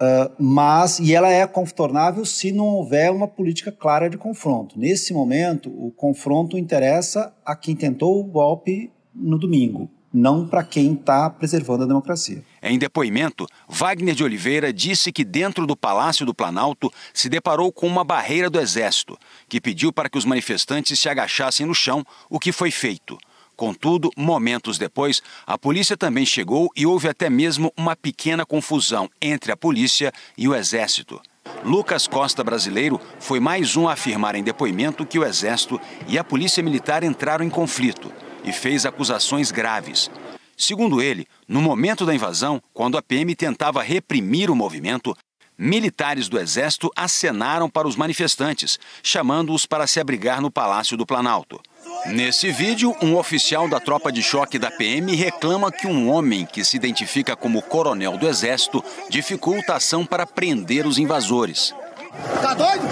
uh, 0.00 0.30
mas 0.38 1.00
e 1.00 1.12
ela 1.12 1.28
é 1.28 1.44
contornável 1.44 2.24
se 2.24 2.52
não 2.52 2.66
houver 2.66 3.10
uma 3.10 3.26
política 3.26 3.72
clara 3.72 4.08
de 4.08 4.16
confronto. 4.16 4.78
Nesse 4.78 5.12
momento, 5.12 5.70
o 5.70 5.90
confronto 5.90 6.56
interessa 6.56 7.34
a 7.44 7.56
quem 7.56 7.74
tentou 7.74 8.20
o 8.20 8.24
golpe 8.24 8.92
no 9.12 9.36
domingo 9.36 9.90
não 10.12 10.46
para 10.46 10.64
quem 10.64 10.94
está 10.94 11.30
preservando 11.30 11.84
a 11.84 11.86
democracia. 11.86 12.44
Em 12.62 12.78
depoimento, 12.78 13.46
Wagner 13.68 14.14
de 14.14 14.24
Oliveira 14.24 14.72
disse 14.72 15.12
que 15.12 15.24
dentro 15.24 15.66
do 15.66 15.76
Palácio 15.76 16.26
do 16.26 16.34
Planalto 16.34 16.92
se 17.14 17.28
deparou 17.28 17.72
com 17.72 17.86
uma 17.86 18.04
barreira 18.04 18.50
do 18.50 18.60
Exército, 18.60 19.16
que 19.48 19.60
pediu 19.60 19.92
para 19.92 20.08
que 20.08 20.18
os 20.18 20.24
manifestantes 20.24 20.98
se 20.98 21.08
agachassem 21.08 21.64
no 21.64 21.74
chão, 21.74 22.04
o 22.28 22.38
que 22.38 22.52
foi 22.52 22.70
feito. 22.70 23.16
Contudo, 23.56 24.10
momentos 24.16 24.78
depois, 24.78 25.22
a 25.46 25.58
polícia 25.58 25.96
também 25.96 26.24
chegou 26.24 26.70
e 26.74 26.86
houve 26.86 27.08
até 27.08 27.28
mesmo 27.28 27.72
uma 27.76 27.94
pequena 27.94 28.46
confusão 28.46 29.08
entre 29.20 29.52
a 29.52 29.56
polícia 29.56 30.12
e 30.36 30.48
o 30.48 30.54
Exército. 30.54 31.20
Lucas 31.62 32.06
Costa, 32.06 32.42
brasileiro, 32.42 32.98
foi 33.18 33.38
mais 33.38 33.76
um 33.76 33.86
a 33.86 33.92
afirmar 33.92 34.34
em 34.34 34.42
depoimento 34.42 35.04
que 35.04 35.18
o 35.18 35.24
Exército 35.26 35.78
e 36.08 36.18
a 36.18 36.24
Polícia 36.24 36.62
Militar 36.62 37.04
entraram 37.04 37.44
em 37.44 37.50
conflito 37.50 38.10
e 38.44 38.52
fez 38.52 38.86
acusações 38.86 39.50
graves. 39.50 40.10
Segundo 40.56 41.00
ele, 41.00 41.26
no 41.48 41.62
momento 41.62 42.04
da 42.04 42.14
invasão, 42.14 42.62
quando 42.74 42.98
a 42.98 43.02
PM 43.02 43.34
tentava 43.34 43.82
reprimir 43.82 44.50
o 44.50 44.54
movimento, 44.54 45.16
militares 45.60 46.28
do 46.28 46.38
Exército 46.38 46.90
acenaram 46.96 47.68
para 47.68 47.86
os 47.86 47.96
manifestantes, 47.96 48.78
chamando-os 49.02 49.66
para 49.66 49.86
se 49.86 50.00
abrigar 50.00 50.40
no 50.40 50.50
Palácio 50.50 50.96
do 50.96 51.04
Planalto. 51.06 51.60
Nesse 52.06 52.50
vídeo, 52.50 52.96
um 53.02 53.16
oficial 53.16 53.68
da 53.68 53.78
tropa 53.78 54.10
de 54.10 54.22
choque 54.22 54.58
da 54.58 54.70
PM 54.70 55.14
reclama 55.14 55.70
que 55.70 55.86
um 55.86 56.10
homem 56.10 56.46
que 56.46 56.64
se 56.64 56.76
identifica 56.76 57.36
como 57.36 57.60
coronel 57.60 58.16
do 58.16 58.26
Exército 58.26 58.82
dificulta 59.10 59.74
a 59.74 59.76
ação 59.76 60.06
para 60.06 60.26
prender 60.26 60.86
os 60.86 60.98
invasores. 60.98 61.74
Tá 62.42 62.54
doido? 62.54 62.88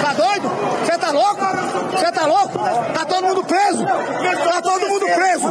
Tá 0.00 0.12
doido? 0.12 0.48
Você 0.84 0.98
tá 0.98 1.10
louco? 1.10 1.40
Você 1.90 2.12
tá 2.12 2.26
louco? 2.26 2.58
Tá 2.92 3.04
todo 3.06 3.22
mundo 3.24 3.44
preso! 3.44 3.84
Tá 3.84 4.62
todo 4.62 4.88
mundo 4.88 5.06
preso! 5.06 5.48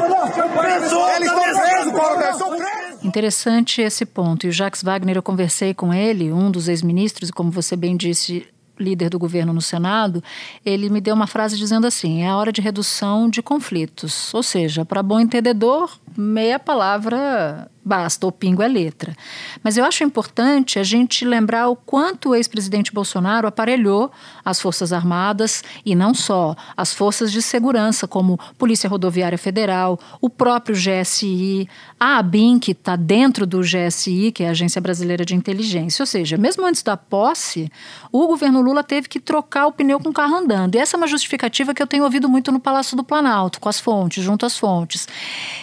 Eles 1.15 1.31
estão 1.31 1.43
presos, 1.43 1.91
Paulo, 1.93 2.21
eles 2.21 2.31
estão 2.31 2.49
presos! 2.57 3.03
Interessante 3.03 3.81
esse 3.81 4.05
ponto. 4.05 4.45
E 4.45 4.49
o 4.49 4.51
Jacques 4.51 4.83
Wagner, 4.83 5.15
eu 5.15 5.23
conversei 5.23 5.73
com 5.73 5.93
ele, 5.93 6.31
um 6.31 6.51
dos 6.51 6.67
ex-ministros, 6.67 7.29
e 7.29 7.33
como 7.33 7.49
você 7.49 7.75
bem 7.75 7.97
disse, 7.97 8.47
líder 8.79 9.09
do 9.09 9.17
governo 9.17 9.53
no 9.53 9.61
Senado, 9.61 10.23
ele 10.65 10.89
me 10.89 11.01
deu 11.01 11.15
uma 11.15 11.27
frase 11.27 11.57
dizendo 11.57 11.87
assim: 11.87 12.23
é 12.23 12.27
a 12.27 12.37
hora 12.37 12.51
de 12.51 12.61
redução 12.61 13.29
de 13.29 13.41
conflitos. 13.41 14.33
Ou 14.33 14.43
seja, 14.43 14.83
para 14.85 15.01
bom 15.01 15.19
entendedor, 15.19 15.97
meia 16.15 16.59
palavra 16.59 17.70
basta, 17.83 18.27
o 18.27 18.31
pingo 18.31 18.61
é 18.61 18.67
letra. 18.67 19.15
Mas 19.63 19.77
eu 19.77 19.85
acho 19.85 20.03
importante 20.03 20.79
a 20.79 20.83
gente 20.83 21.25
lembrar 21.25 21.67
o 21.67 21.75
quanto 21.75 22.29
o 22.29 22.35
ex-presidente 22.35 22.93
Bolsonaro 22.93 23.47
aparelhou 23.47 24.11
as 24.45 24.59
Forças 24.59 24.93
Armadas 24.93 25.63
e 25.85 25.95
não 25.95 26.13
só, 26.13 26.55
as 26.75 26.93
forças 26.93 27.31
de 27.31 27.41
segurança, 27.41 28.07
como 28.07 28.39
Polícia 28.57 28.89
Rodoviária 28.89 29.37
Federal, 29.37 29.99
o 30.19 30.29
próprio 30.29 30.75
GSI, 30.75 31.67
a 31.99 32.17
ABIN, 32.17 32.59
que 32.59 32.71
está 32.71 32.95
dentro 32.95 33.45
do 33.45 33.61
GSI, 33.61 34.31
que 34.31 34.43
é 34.43 34.47
a 34.47 34.51
Agência 34.51 34.81
Brasileira 34.81 35.25
de 35.25 35.35
Inteligência. 35.35 36.03
Ou 36.03 36.07
seja, 36.07 36.37
mesmo 36.37 36.65
antes 36.65 36.83
da 36.83 36.95
posse, 36.95 37.71
o 38.11 38.27
governo 38.27 38.61
Lula 38.61 38.83
teve 38.83 39.07
que 39.07 39.19
trocar 39.19 39.67
o 39.67 39.71
pneu 39.71 39.99
com 39.99 40.09
o 40.09 40.13
carro 40.13 40.35
andando. 40.35 40.75
E 40.75 40.77
essa 40.77 40.95
é 40.95 40.97
uma 40.97 41.07
justificativa 41.07 41.73
que 41.73 41.81
eu 41.81 41.87
tenho 41.87 42.03
ouvido 42.03 42.29
muito 42.29 42.51
no 42.51 42.59
Palácio 42.59 42.95
do 42.95 43.03
Planalto, 43.03 43.59
com 43.59 43.69
as 43.69 43.79
fontes, 43.79 44.23
junto 44.23 44.45
às 44.45 44.57
fontes. 44.57 45.07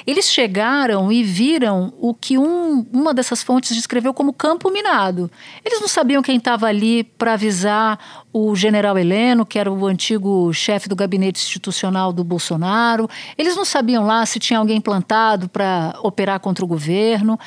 Eles 0.06 0.30
chegaram 0.30 1.10
e 1.12 1.22
viram 1.22 1.92
que 2.14 2.38
um, 2.38 2.86
uma 2.92 3.12
dessas 3.14 3.42
fontes 3.42 3.74
descreveu 3.74 4.14
como 4.14 4.32
campo 4.32 4.70
minado. 4.70 5.30
Eles 5.64 5.80
não 5.80 5.88
sabiam 5.88 6.22
quem 6.22 6.36
estava 6.36 6.66
ali 6.66 7.04
para 7.04 7.34
avisar 7.34 7.98
o 8.32 8.54
general 8.54 8.96
Heleno, 8.98 9.46
que 9.46 9.58
era 9.58 9.70
o 9.72 9.86
antigo 9.86 10.52
chefe 10.52 10.88
do 10.88 10.96
gabinete 10.96 11.40
institucional 11.40 12.12
do 12.12 12.22
Bolsonaro. 12.22 13.08
Eles 13.36 13.56
não 13.56 13.64
sabiam 13.64 14.06
lá 14.06 14.24
se 14.26 14.38
tinha 14.38 14.58
alguém 14.58 14.80
plantado 14.80 15.48
para 15.48 15.98
operar 16.02 16.40
contra 16.40 16.64
o 16.64 16.68
governo. 16.68 17.38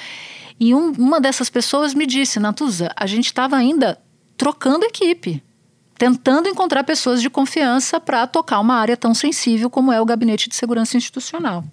E 0.59 0.73
um, 0.75 0.91
uma 0.91 1.19
dessas 1.19 1.49
pessoas 1.49 1.93
me 1.93 2.05
disse, 2.05 2.39
Natuza, 2.39 2.91
a 2.95 3.05
gente 3.05 3.25
estava 3.25 3.55
ainda 3.55 3.97
trocando 4.37 4.85
equipe 4.85 5.43
tentando 6.01 6.49
encontrar 6.49 6.83
pessoas 6.83 7.21
de 7.21 7.29
confiança 7.29 7.99
para 7.99 8.25
tocar 8.25 8.59
uma 8.59 8.73
área 8.73 8.97
tão 8.97 9.13
sensível 9.13 9.69
como 9.69 9.91
é 9.91 10.01
o 10.01 10.05
Gabinete 10.05 10.49
de 10.49 10.55
Segurança 10.55 10.97
Institucional. 10.97 11.63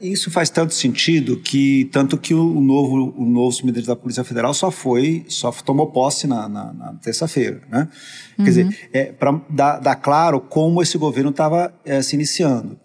Isso 0.00 0.30
faz 0.30 0.50
tanto 0.50 0.74
sentido 0.74 1.38
que 1.38 1.88
tanto 1.90 2.18
que 2.18 2.34
o 2.34 2.60
novo 2.60 3.14
o 3.16 3.24
novo 3.24 3.50
subministro 3.50 3.94
da 3.94 3.96
Polícia 3.96 4.22
Federal 4.22 4.52
só 4.52 4.70
foi 4.70 5.24
só 5.26 5.50
tomou 5.50 5.86
posse 5.86 6.26
na, 6.26 6.46
na, 6.46 6.72
na 6.72 6.94
terça-feira, 7.02 7.62
né? 7.70 7.88
Uhum. 8.38 8.44
Quer 8.44 8.50
dizer, 8.50 8.88
é, 8.92 9.04
para 9.06 9.40
dar, 9.48 9.78
dar, 9.78 9.96
claro 9.96 10.38
como 10.38 10.82
esse 10.82 10.98
governo 10.98 11.30
estava 11.30 11.74
é, 11.82 12.02
se 12.02 12.14
iniciando. 12.14 12.78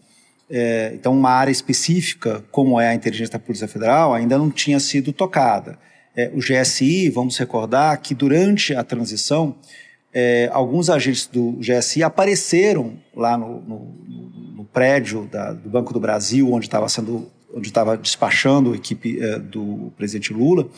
É, 0.50 0.92
então, 0.94 1.14
uma 1.14 1.32
área 1.32 1.52
específica, 1.52 2.44
como 2.52 2.80
é 2.80 2.90
a 2.90 2.94
inteligência 2.94 3.34
da 3.34 3.40
Polícia 3.40 3.68
Federal, 3.68 4.14
ainda 4.14 4.38
não 4.38 4.50
tinha 4.50 4.80
sido 4.80 5.12
tocada. 5.12 5.78
É, 6.16 6.30
o 6.34 6.40
GSI, 6.40 7.10
vamos 7.10 7.38
recordar 7.38 7.98
que 8.02 8.14
durante 8.14 8.76
a 8.76 8.84
transição, 8.84 9.56
é, 10.14 10.50
alguns 10.52 10.90
agentes 10.90 11.26
do 11.26 11.58
GSI 11.60 12.04
apareceram 12.04 12.98
lá 13.16 13.38
no, 13.38 13.62
no, 13.62 13.80
no 14.08 14.51
prédio 14.74 15.28
da, 15.32 15.54
do 15.54 15.70
Banco 15.70 15.94
do 15.94 16.00
Brasil, 16.00 16.52
onde 16.52 16.66
estava 16.66 16.88
sendo 16.90 17.30
onde 17.54 17.68
estava 17.68 17.98
despachando 17.98 18.72
a 18.72 18.76
equipe 18.76 19.22
é, 19.22 19.38
do 19.38 19.92
presidente 19.98 20.34
Lula, 20.34 20.70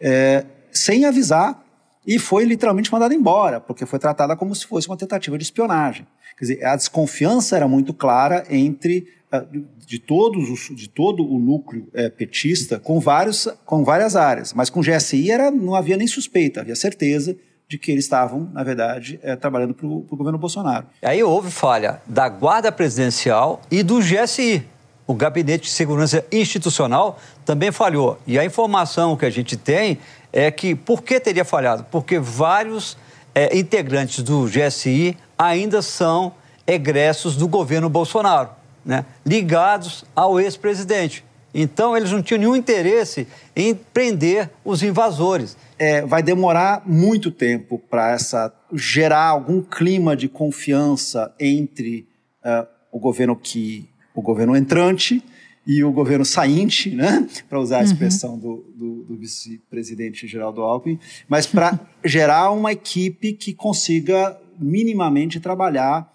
é, 0.00 0.44
sem 0.70 1.04
avisar 1.04 1.64
e 2.06 2.18
foi 2.18 2.44
literalmente 2.44 2.92
mandada 2.92 3.14
embora, 3.14 3.60
porque 3.60 3.86
foi 3.86 3.98
tratada 3.98 4.36
como 4.36 4.54
se 4.54 4.66
fosse 4.66 4.88
uma 4.88 4.96
tentativa 4.96 5.36
de 5.36 5.44
espionagem. 5.44 6.06
Quer 6.38 6.44
dizer, 6.44 6.64
a 6.64 6.76
desconfiança 6.76 7.56
era 7.56 7.68
muito 7.68 7.92
clara 7.92 8.44
entre 8.50 9.06
é, 9.32 9.44
de 9.86 9.98
todos 9.98 10.48
os, 10.48 10.76
de 10.76 10.88
todo 10.88 11.24
o 11.24 11.38
núcleo 11.38 11.88
é, 11.92 12.08
petista 12.08 12.78
com 12.78 13.00
vários 13.00 13.48
com 13.64 13.84
várias 13.84 14.16
áreas, 14.16 14.52
mas 14.52 14.70
com 14.70 14.80
o 14.80 14.82
GSI 14.82 15.30
era 15.30 15.50
não 15.50 15.74
havia 15.74 15.96
nem 15.96 16.06
suspeita, 16.06 16.60
havia 16.60 16.76
certeza 16.76 17.36
de 17.72 17.78
que 17.78 17.90
eles 17.90 18.04
estavam, 18.04 18.50
na 18.52 18.62
verdade, 18.62 19.18
é, 19.22 19.34
trabalhando 19.34 19.72
para 19.72 19.86
o 19.86 20.04
governo 20.10 20.36
Bolsonaro. 20.36 20.86
Aí 21.00 21.24
houve 21.24 21.50
falha 21.50 22.02
da 22.06 22.28
Guarda 22.28 22.70
Presidencial 22.70 23.62
e 23.70 23.82
do 23.82 23.98
GSI. 23.98 24.62
O 25.06 25.14
Gabinete 25.14 25.64
de 25.64 25.70
Segurança 25.70 26.22
Institucional 26.30 27.18
também 27.46 27.72
falhou. 27.72 28.18
E 28.26 28.38
a 28.38 28.44
informação 28.44 29.16
que 29.16 29.24
a 29.24 29.30
gente 29.30 29.56
tem 29.56 29.98
é 30.30 30.50
que, 30.50 30.74
por 30.74 31.02
que 31.02 31.18
teria 31.18 31.46
falhado? 31.46 31.86
Porque 31.90 32.18
vários 32.18 32.98
é, 33.34 33.56
integrantes 33.56 34.22
do 34.22 34.44
GSI 34.44 35.16
ainda 35.38 35.80
são 35.80 36.34
egressos 36.66 37.36
do 37.36 37.48
governo 37.48 37.88
Bolsonaro, 37.88 38.50
né? 38.84 39.06
ligados 39.24 40.04
ao 40.14 40.38
ex-presidente. 40.38 41.24
Então, 41.54 41.96
eles 41.96 42.12
não 42.12 42.22
tinham 42.22 42.38
nenhum 42.38 42.56
interesse 42.56 43.26
em 43.56 43.74
prender 43.74 44.50
os 44.62 44.82
invasores 44.82 45.56
é, 45.82 46.06
vai 46.06 46.22
demorar 46.22 46.84
muito 46.86 47.28
tempo 47.28 47.76
para 47.76 48.12
essa 48.12 48.54
gerar 48.72 49.26
algum 49.26 49.60
clima 49.60 50.16
de 50.16 50.28
confiança 50.28 51.34
entre 51.40 52.06
uh, 52.44 52.64
o 52.92 53.00
governo 53.00 53.34
que 53.34 53.88
o 54.14 54.22
governo 54.22 54.56
entrante 54.56 55.20
e 55.66 55.82
o 55.82 55.90
governo 55.90 56.24
sainte, 56.24 56.94
né, 56.94 57.26
para 57.50 57.58
usar 57.58 57.78
a 57.78 57.78
uhum. 57.80 57.84
expressão 57.84 58.38
do, 58.38 58.64
do, 58.76 59.02
do 59.02 59.16
vice-presidente 59.16 60.28
Geraldo 60.28 60.62
Alckmin, 60.62 61.00
mas 61.28 61.48
para 61.48 61.80
gerar 62.04 62.52
uma 62.52 62.70
equipe 62.70 63.32
que 63.32 63.52
consiga 63.52 64.38
minimamente 64.56 65.40
trabalhar 65.40 66.08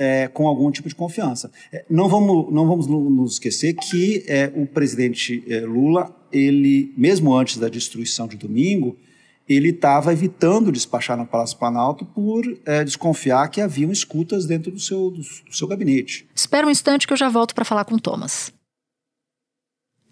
é, 0.00 0.28
com 0.28 0.48
algum 0.48 0.70
tipo 0.70 0.88
de 0.88 0.94
confiança. 0.94 1.52
É, 1.70 1.84
não 1.90 2.08
vamos, 2.08 2.50
não 2.50 2.66
vamos 2.66 2.86
nos 2.86 3.34
esquecer 3.34 3.74
que 3.74 4.24
é, 4.26 4.50
o 4.56 4.66
presidente 4.66 5.44
é, 5.46 5.60
Lula, 5.60 6.16
ele, 6.32 6.94
mesmo 6.96 7.36
antes 7.36 7.58
da 7.58 7.68
destruição 7.68 8.26
de 8.26 8.38
domingo, 8.38 8.96
ele 9.46 9.68
estava 9.68 10.10
evitando 10.10 10.72
despachar 10.72 11.18
no 11.18 11.26
Palácio 11.26 11.58
Planalto 11.58 12.06
por 12.06 12.42
é, 12.64 12.82
desconfiar 12.82 13.48
que 13.48 13.60
haviam 13.60 13.92
escutas 13.92 14.46
dentro 14.46 14.70
do 14.70 14.80
seu, 14.80 15.10
do, 15.10 15.20
do 15.20 15.54
seu 15.54 15.68
gabinete. 15.68 16.26
Espera 16.34 16.66
um 16.66 16.70
instante 16.70 17.06
que 17.06 17.12
eu 17.12 17.16
já 17.18 17.28
volto 17.28 17.54
para 17.54 17.64
falar 17.64 17.84
com 17.84 17.96
o 17.96 18.00
Thomas. 18.00 18.50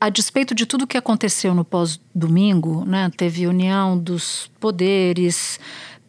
A 0.01 0.11
despeito 0.11 0.55
de 0.55 0.67
tudo 0.67 0.87
que 0.87 0.99
aconteceu 0.99 1.55
no 1.55 1.65
pós-domingo, 1.65 2.85
né, 2.85 3.11
teve 3.17 3.47
união 3.47 3.99
dos 3.99 4.51
poderes, 4.61 5.59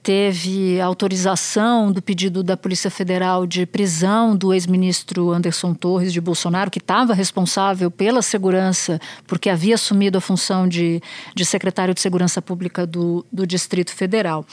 teve 0.02 0.80
autorização 0.80 1.92
do 1.92 2.02
pedido 2.02 2.42
da 2.42 2.56
Polícia 2.56 2.90
Federal 2.90 3.46
de 3.46 3.66
prisão 3.66 4.36
do 4.36 4.54
ex-ministro 4.54 5.32
Anderson 5.32 5.74
Torres 5.74 6.14
de 6.14 6.22
Bolsonaro, 6.22 6.72
que 6.72 6.80
estava 6.80 7.14
responsável 7.14 7.92
pela 7.92 8.22
segurança, 8.22 9.00
porque 9.28 9.50
havia 9.50 9.76
assumido 9.76 10.18
a 10.18 10.22
função 10.22 10.68
de, 10.68 11.02
de 11.36 11.46
secretário 11.46 11.94
de 11.94 12.02
Segurança 12.02 12.42
Pública 12.42 12.88
do, 12.88 13.26
do 13.32 13.46
Distrito 13.46 13.94
Federal. 13.94 14.46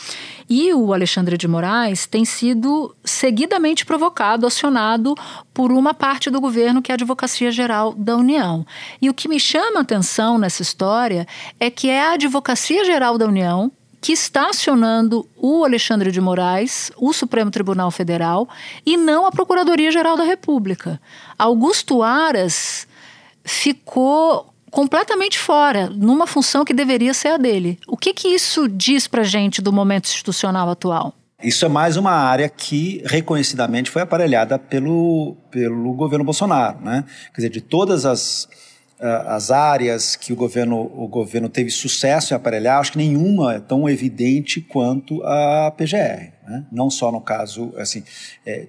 E 0.48 0.72
o 0.74 0.92
Alexandre 0.92 1.38
de 1.38 1.46
Moraes 1.46 2.06
tem 2.06 2.24
sido 2.24 2.94
seguidamente 3.04 3.86
provocado, 3.86 4.46
acionado 4.46 5.14
por 5.54 5.70
uma 5.70 5.94
parte 5.94 6.28
do 6.28 6.40
governo, 6.40 6.82
que 6.82 6.90
é 6.90 6.94
a 6.94 6.96
Advocacia 6.96 7.50
Geral 7.50 7.94
da 7.94 8.16
União. 8.16 8.66
E 9.00 9.08
o 9.08 9.14
que 9.14 9.28
me 9.28 9.38
chama 9.38 9.78
a 9.78 9.82
atenção 9.82 10.38
nessa 10.38 10.62
história 10.62 11.26
é 11.60 11.70
que 11.70 11.88
é 11.88 12.00
a 12.00 12.12
Advocacia 12.12 12.84
Geral 12.84 13.16
da 13.16 13.26
União 13.26 13.70
que 14.06 14.12
está 14.12 14.50
acionando 14.50 15.28
o 15.36 15.64
Alexandre 15.64 16.12
de 16.12 16.20
Moraes, 16.20 16.92
o 16.96 17.12
Supremo 17.12 17.50
Tribunal 17.50 17.90
Federal, 17.90 18.48
e 18.86 18.96
não 18.96 19.26
a 19.26 19.32
Procuradoria-Geral 19.32 20.16
da 20.16 20.22
República. 20.22 21.00
Augusto 21.36 22.04
Aras 22.04 22.86
ficou 23.42 24.54
completamente 24.70 25.40
fora, 25.40 25.90
numa 25.90 26.24
função 26.24 26.64
que 26.64 26.72
deveria 26.72 27.12
ser 27.12 27.30
a 27.30 27.36
dele. 27.36 27.80
O 27.88 27.96
que, 27.96 28.14
que 28.14 28.28
isso 28.28 28.68
diz 28.68 29.08
para 29.08 29.24
gente 29.24 29.60
do 29.60 29.72
momento 29.72 30.04
institucional 30.04 30.70
atual? 30.70 31.12
Isso 31.42 31.64
é 31.64 31.68
mais 31.68 31.96
uma 31.96 32.12
área 32.12 32.48
que 32.48 33.02
reconhecidamente 33.06 33.90
foi 33.90 34.02
aparelhada 34.02 34.56
pelo, 34.56 35.36
pelo 35.50 35.92
governo 35.94 36.24
Bolsonaro. 36.24 36.80
Né? 36.80 37.02
Quer 37.34 37.38
dizer, 37.38 37.50
de 37.50 37.60
todas 37.60 38.06
as 38.06 38.48
as 38.98 39.50
áreas 39.50 40.16
que 40.16 40.32
o 40.32 40.36
governo, 40.36 40.80
o 40.80 41.06
governo 41.06 41.48
teve 41.48 41.70
sucesso 41.70 42.32
em 42.32 42.36
aparelhar, 42.36 42.80
acho 42.80 42.92
que 42.92 42.98
nenhuma 42.98 43.54
é 43.54 43.60
tão 43.60 43.88
evidente 43.88 44.60
quanto 44.60 45.22
a 45.22 45.70
PGR. 45.76 46.32
Né? 46.46 46.64
Não 46.72 46.88
só 46.88 47.12
no 47.12 47.20
caso, 47.20 47.74
assim, 47.76 48.02
é, 48.46 48.66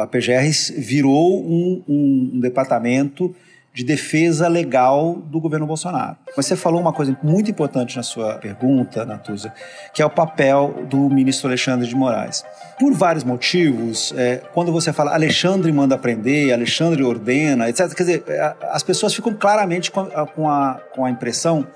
a 0.00 0.06
PGR 0.06 0.50
virou 0.76 1.42
um, 1.42 1.82
um, 1.88 2.30
um 2.34 2.40
departamento 2.40 3.34
de 3.72 3.84
defesa 3.84 4.48
legal 4.48 5.14
do 5.14 5.40
governo 5.40 5.66
Bolsonaro. 5.66 6.16
Mas 6.36 6.46
você 6.46 6.56
falou 6.56 6.80
uma 6.80 6.92
coisa 6.92 7.16
muito 7.22 7.50
importante 7.50 7.96
na 7.96 8.02
sua 8.02 8.34
pergunta, 8.34 9.04
Natuza, 9.04 9.52
que 9.94 10.02
é 10.02 10.04
o 10.04 10.10
papel 10.10 10.86
do 10.88 11.08
ministro 11.08 11.48
Alexandre 11.48 11.86
de 11.86 11.94
Moraes. 11.94 12.44
Por 12.78 12.92
vários 12.92 13.22
motivos, 13.22 14.12
é, 14.16 14.42
quando 14.52 14.72
você 14.72 14.92
fala 14.92 15.14
Alexandre 15.14 15.70
manda 15.72 15.96
prender, 15.96 16.52
Alexandre 16.52 17.02
ordena, 17.04 17.68
etc., 17.68 17.94
quer 17.94 18.02
dizer, 18.02 18.24
é, 18.26 18.54
as 18.72 18.82
pessoas 18.82 19.14
ficam 19.14 19.34
claramente 19.34 19.90
com 19.90 20.00
a, 20.00 20.26
com 20.26 20.48
a, 20.48 20.80
com 20.94 21.04
a 21.04 21.10
impressão 21.10 21.66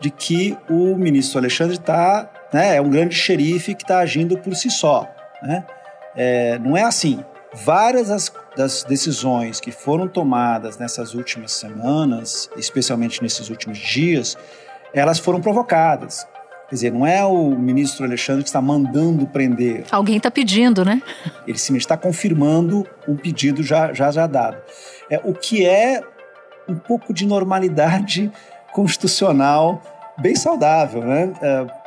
de 0.00 0.10
que 0.10 0.56
o 0.68 0.96
ministro 0.96 1.38
Alexandre 1.38 1.76
está 1.76 2.28
né, 2.54 2.76
é 2.76 2.80
um 2.80 2.88
grande 2.88 3.14
xerife 3.16 3.74
que 3.74 3.82
está 3.82 3.98
agindo 3.98 4.38
por 4.38 4.54
si 4.54 4.70
só. 4.70 5.12
Né? 5.42 5.64
É, 6.16 6.58
não 6.60 6.76
é 6.76 6.84
assim. 6.84 7.22
Várias 7.52 8.08
das, 8.08 8.32
das 8.56 8.84
decisões 8.84 9.60
que 9.60 9.70
foram 9.70 10.06
tomadas 10.06 10.78
nessas 10.78 11.14
últimas 11.14 11.52
semanas, 11.52 12.48
especialmente 12.56 13.22
nesses 13.22 13.50
últimos 13.50 13.78
dias, 13.78 14.36
elas 14.92 15.18
foram 15.18 15.40
provocadas. 15.40 16.26
Quer 16.68 16.74
dizer, 16.76 16.92
não 16.92 17.06
é 17.06 17.24
o 17.24 17.50
ministro 17.50 18.06
Alexandre 18.06 18.42
que 18.42 18.48
está 18.48 18.60
mandando 18.60 19.26
prender. 19.26 19.84
Alguém 19.90 20.16
está 20.16 20.30
pedindo, 20.30 20.84
né? 20.84 21.02
Ele 21.46 21.58
simplesmente 21.58 21.82
está 21.82 21.96
confirmando 21.96 22.86
um 23.06 23.16
pedido 23.16 23.62
já, 23.62 23.92
já, 23.92 24.10
já 24.10 24.26
dado. 24.26 24.56
É, 25.10 25.20
o 25.22 25.34
que 25.34 25.66
é 25.66 26.02
um 26.68 26.76
pouco 26.76 27.12
de 27.12 27.26
normalidade 27.26 28.32
constitucional 28.72 29.82
bem 30.18 30.34
saudável, 30.34 31.02
né? 31.02 31.32
É, 31.42 31.83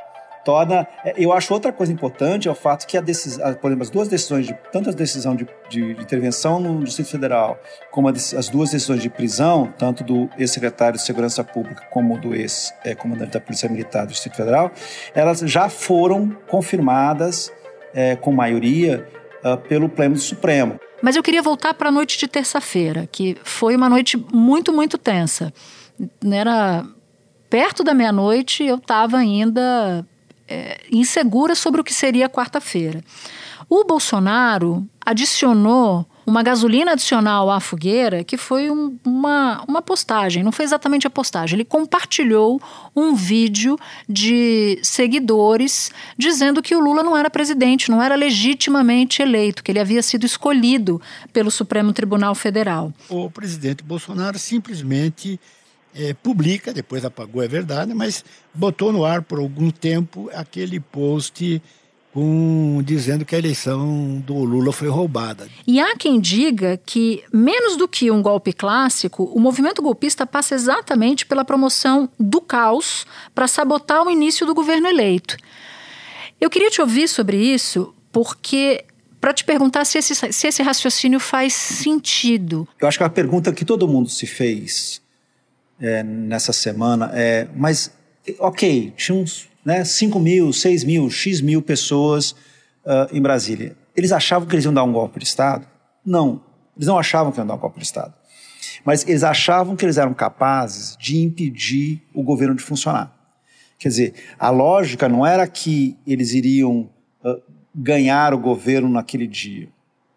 torna. 0.48 0.88
É, 1.04 1.14
eu 1.18 1.34
acho 1.34 1.54
outra 1.54 1.74
coisa 1.74 1.92
importante 1.92 2.48
é 2.48 2.52
o 2.52 2.56
fato 2.56 2.88
que 2.88 2.98
a 2.98 3.02
decisão, 3.02 3.54
por 3.56 3.68
exemplo, 3.68 3.84
as 3.84 3.90
duas 3.90 4.08
decisões, 4.08 4.48
de, 4.48 4.58
tanto 4.72 4.90
a 4.90 4.94
decisão 4.94 5.36
de, 5.36 5.46
de, 5.70 5.94
de 5.94 6.02
intervenção 6.02 6.58
no 6.58 6.86
Distrito 6.86 7.10
Federal, 7.10 7.60
como 7.92 8.08
as 8.08 8.48
duas 8.48 8.72
decisões 8.72 9.02
de 9.02 9.10
prisão, 9.10 9.74
tanto 9.78 10.06
do 10.06 10.30
ex-secretário 10.38 10.98
de 10.98 11.06
Segurança 11.06 11.44
Pública 11.44 11.86
como 11.92 12.18
do 12.18 12.34
ex-comandante 12.34 13.32
da 13.32 13.42
Polícia 13.42 13.68
Militar 13.68 14.06
do 14.06 14.14
Distrito 14.14 14.38
Federal, 14.38 14.72
elas 15.14 15.40
já 15.40 15.68
foram 15.68 16.30
confirmadas 16.48 17.52
é, 17.94 18.16
com 18.16 18.32
maioria 18.32 19.06
uh, 19.44 19.58
pelo 19.58 19.90
Pleno 19.90 20.16
do 20.16 20.22
Supremo. 20.22 20.80
Mas 21.02 21.18
eu 21.18 21.24
queria 21.24 21.42
voltar 21.42 21.74
para 21.74 21.90
a 21.90 21.92
noite 21.92 22.18
de 22.18 22.26
terça-feira, 22.26 23.06
que 23.12 23.36
foi 23.44 23.76
uma 23.76 23.90
noite 23.90 24.16
muito, 24.32 24.72
muito 24.72 24.98
tensa. 24.98 25.54
Era 26.32 26.86
perto 27.50 27.84
da 27.84 27.94
meia-noite, 27.94 28.64
eu 28.64 28.76
estava 28.78 29.18
ainda 29.18 30.06
é, 30.48 30.82
insegura 30.92 31.56
sobre 31.56 31.82
o 31.82 31.84
que 31.84 31.94
seria 31.94 32.30
quarta-feira. 32.30 33.04
O 33.70 33.84
Bolsonaro 33.84 34.88
adicionou 35.06 36.06
uma 36.26 36.44
gasolina 36.44 36.92
adicional 36.92 37.50
à 37.50 37.62
fogueira, 37.62 38.22
que 38.22 38.36
foi 38.36 38.70
um, 38.70 38.98
uma, 39.06 39.64
uma 39.66 39.82
postagem, 39.82 40.44
não 40.44 40.52
foi 40.52 40.66
exatamente 40.66 41.08
a 41.08 41.10
postagem. 41.10 41.56
Ele 41.56 41.64
compartilhou 41.64 42.62
um 42.94 43.16
vídeo 43.16 43.80
de 44.10 44.78
seguidores 44.84 45.90
dizendo 46.18 46.62
que 46.62 46.76
o 46.76 46.82
Lula 46.82 47.02
não 47.02 47.16
era 47.16 47.30
presidente, 47.30 47.90
não 47.90 48.04
era 48.04 48.16
legitimamente 48.16 49.22
eleito, 49.22 49.64
que 49.64 49.72
ele 49.72 49.80
havia 49.80 50.02
sido 50.02 50.26
escolhido 50.26 51.02
pelo 51.32 51.50
Supremo 51.50 51.94
Tribunal 51.94 52.36
Federal. 52.36 52.94
O 53.08 53.32
presidente 53.32 53.82
Bolsonaro 53.82 54.38
simplesmente 54.38 55.40
é, 55.98 56.14
publica, 56.14 56.72
depois 56.74 57.04
apagou, 57.04 57.42
é 57.42 57.48
verdade, 57.48 57.94
mas 57.94 58.24
botou 58.54 58.92
no 58.94 59.04
ar 59.04 59.22
por 59.24 59.40
algum 59.40 59.72
tempo 59.72 60.30
aquele 60.34 60.80
post 60.80 61.62
com, 62.14 62.82
dizendo 62.84 63.26
que 63.26 63.36
a 63.36 63.38
eleição 63.38 64.20
do 64.26 64.36
Lula 64.36 64.72
foi 64.72 64.88
roubada. 64.88 65.48
E 65.66 65.80
há 65.80 65.96
quem 65.96 66.20
diga 66.20 66.80
que, 66.86 67.24
menos 67.34 67.76
do 67.76 67.88
que 67.88 68.10
um 68.10 68.22
golpe 68.22 68.54
clássico, 68.54 69.24
o 69.24 69.40
movimento 69.40 69.82
golpista 69.82 70.26
passa 70.26 70.56
exatamente 70.56 71.26
pela 71.26 71.46
promoção 71.46 72.10
do 72.20 72.42
caos 72.42 73.06
para 73.36 73.48
sabotar 73.48 74.04
o 74.04 74.10
início 74.10 74.46
do 74.46 74.56
governo 74.56 74.88
eleito. 74.88 75.38
Eu 76.40 76.50
queria 76.50 76.70
te 76.70 76.82
ouvir 76.82 77.08
sobre 77.08 77.38
isso, 77.38 77.94
porque 78.12 78.86
para 79.20 79.34
te 79.34 79.44
perguntar 79.44 79.86
se 79.86 79.98
esse, 79.98 80.16
se 80.16 80.48
esse 80.48 80.64
raciocínio 80.64 81.20
faz 81.20 81.54
sentido. 81.54 82.68
Eu 82.80 82.88
acho 82.88 82.98
que 82.98 83.04
é 83.04 83.08
a 83.08 83.10
pergunta 83.10 83.52
que 83.52 83.66
todo 83.66 83.88
mundo 83.88 84.10
se 84.10 84.26
fez 84.26 85.02
é, 85.80 86.04
nessa 86.04 86.52
semana 86.52 87.12
é, 87.14 87.48
mas 87.56 87.92
ok, 88.40 88.94
tinha 88.98 89.18
uns 89.18 89.50
né, 89.64 89.84
5 89.84 90.20
mil, 90.20 90.52
6 90.52 90.84
mil, 90.84 91.10
X 91.10 91.42
mil 91.42 91.62
pessoas 91.62 92.32
uh, 92.86 93.08
em 93.12 93.22
Brasília. 93.22 93.76
Eles 93.96 94.12
achavam 94.12 94.48
que 94.48 94.56
eles 94.56 94.66
iam 94.66 94.74
dar 94.74 94.84
um 94.84 94.92
golpe 94.92 95.20
de 95.20 95.26
Estado? 95.26 95.68
Não, 96.06 96.42
eles 96.76 96.88
não 96.88 96.98
achavam 96.98 97.32
que 97.32 97.40
iam 97.40 97.48
dar 97.48 97.56
um 97.56 97.60
golpe 97.60 97.80
de 97.80 97.86
Estado. 97.86 98.14
Mas 98.86 99.06
eles 99.08 99.24
achavam 99.24 99.76
que 99.76 99.84
eles 99.84 99.98
eram 99.98 100.14
capazes 100.14 100.96
de 100.98 101.18
impedir 101.18 102.02
o 102.14 102.24
governo 102.24 102.56
de 102.56 102.64
funcionar. 102.64 103.14
Quer 103.78 103.90
dizer, 103.90 104.14
a 104.40 104.50
lógica 104.50 105.08
não 105.08 105.26
era 105.26 105.46
que 105.48 105.98
eles 106.08 106.34
iriam 106.34 106.90
uh, 107.24 107.42
ganhar 107.76 108.34
o 108.34 108.40
governo 108.40 108.90
naquele 108.90 109.28
dia, 109.28 109.70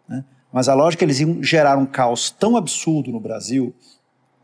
né? 0.07 0.23
mas 0.51 0.67
a 0.67 0.73
lógica 0.73 1.03
é 1.03 1.05
que 1.05 1.11
eles 1.11 1.19
iam 1.19 1.43
gerar 1.43 1.77
um 1.77 1.85
caos 1.85 2.31
tão 2.31 2.57
absurdo 2.57 3.11
no 3.11 3.19
Brasil 3.19 3.75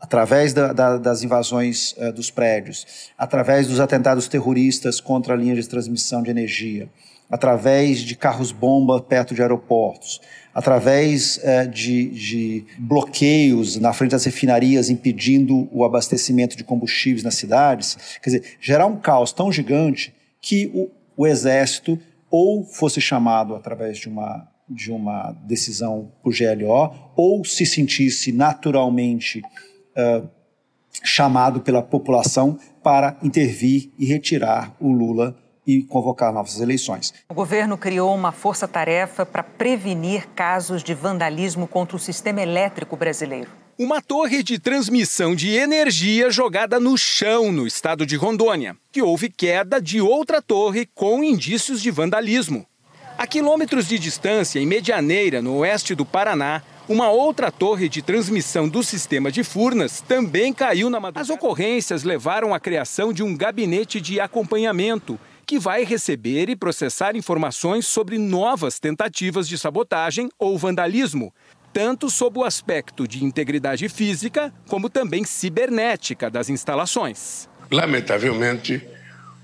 através 0.00 0.52
da, 0.52 0.72
da, 0.72 0.96
das 0.96 1.22
invasões 1.22 1.92
uh, 1.98 2.12
dos 2.12 2.30
prédios, 2.30 3.10
através 3.16 3.66
dos 3.66 3.80
atentados 3.80 4.28
terroristas 4.28 5.00
contra 5.00 5.34
a 5.34 5.36
linha 5.36 5.54
de 5.54 5.68
transmissão 5.68 6.22
de 6.22 6.30
energia, 6.30 6.88
através 7.30 8.00
de 8.00 8.16
carros-bomba 8.16 9.00
perto 9.02 9.34
de 9.34 9.42
aeroportos, 9.42 10.20
através 10.54 11.38
uh, 11.38 11.68
de, 11.68 12.10
de, 12.10 12.64
bloqueios 12.78 13.76
na 13.76 13.92
frente 13.92 14.12
das 14.12 14.24
refinarias 14.24 14.88
impedindo 14.88 15.68
o 15.72 15.84
abastecimento 15.84 16.56
de 16.56 16.64
combustíveis 16.64 17.22
nas 17.22 17.34
cidades, 17.34 18.18
quer 18.22 18.30
dizer, 18.30 18.56
gerar 18.60 18.86
um 18.86 18.96
caos 18.96 19.32
tão 19.32 19.52
gigante 19.52 20.14
que 20.40 20.70
o, 20.72 20.90
o 21.16 21.26
exército 21.26 21.98
ou 22.30 22.64
fosse 22.64 23.00
chamado 23.00 23.54
através 23.54 23.98
de 23.98 24.08
uma 24.08 24.46
de 24.68 24.92
uma 24.92 25.32
decisão 25.46 26.12
por 26.22 26.34
GLO, 26.34 26.92
ou 27.16 27.44
se 27.44 27.64
sentisse 27.64 28.32
naturalmente 28.32 29.42
uh, 29.98 30.28
chamado 31.02 31.60
pela 31.60 31.82
população 31.82 32.58
para 32.82 33.16
intervir 33.22 33.90
e 33.98 34.06
retirar 34.06 34.74
o 34.80 34.92
Lula 34.92 35.36
e 35.66 35.82
convocar 35.82 36.32
novas 36.32 36.60
eleições. 36.60 37.12
O 37.28 37.34
governo 37.34 37.76
criou 37.76 38.14
uma 38.14 38.32
força-tarefa 38.32 39.26
para 39.26 39.42
prevenir 39.42 40.26
casos 40.28 40.82
de 40.82 40.94
vandalismo 40.94 41.68
contra 41.68 41.94
o 41.94 42.00
sistema 42.00 42.40
elétrico 42.40 42.96
brasileiro. 42.96 43.50
Uma 43.78 44.00
torre 44.00 44.42
de 44.42 44.58
transmissão 44.58 45.36
de 45.36 45.50
energia 45.50 46.30
jogada 46.30 46.80
no 46.80 46.96
chão 46.96 47.52
no 47.52 47.66
estado 47.66 48.06
de 48.06 48.16
Rondônia, 48.16 48.76
que 48.90 49.02
houve 49.02 49.28
queda 49.28 49.80
de 49.80 50.00
outra 50.00 50.40
torre 50.40 50.88
com 50.94 51.22
indícios 51.22 51.82
de 51.82 51.90
vandalismo. 51.90 52.66
A 53.16 53.26
quilômetros 53.26 53.86
de 53.86 53.98
distância, 53.98 54.58
em 54.58 54.66
Medianeira, 54.66 55.42
no 55.42 55.58
oeste 55.58 55.94
do 55.94 56.04
Paraná, 56.04 56.62
uma 56.88 57.10
outra 57.10 57.52
torre 57.52 57.88
de 57.88 58.00
transmissão 58.00 58.68
do 58.68 58.82
sistema 58.82 59.30
de 59.30 59.44
Furnas 59.44 60.00
também 60.00 60.52
caiu 60.52 60.88
na 60.88 60.98
madrugada. 60.98 61.20
As 61.20 61.30
ocorrências 61.30 62.02
levaram 62.02 62.54
à 62.54 62.58
criação 62.58 63.12
de 63.12 63.22
um 63.22 63.36
gabinete 63.36 64.00
de 64.00 64.18
acompanhamento 64.18 65.20
que 65.46 65.58
vai 65.58 65.84
receber 65.84 66.48
e 66.48 66.56
processar 66.56 67.14
informações 67.14 67.86
sobre 67.86 68.18
novas 68.18 68.78
tentativas 68.78 69.48
de 69.48 69.58
sabotagem 69.58 70.28
ou 70.38 70.56
vandalismo, 70.58 71.32
tanto 71.72 72.10
sob 72.10 72.38
o 72.38 72.44
aspecto 72.44 73.06
de 73.06 73.24
integridade 73.24 73.88
física, 73.88 74.52
como 74.66 74.88
também 74.88 75.24
cibernética 75.24 76.30
das 76.30 76.48
instalações. 76.48 77.48
Lamentavelmente, 77.70 78.82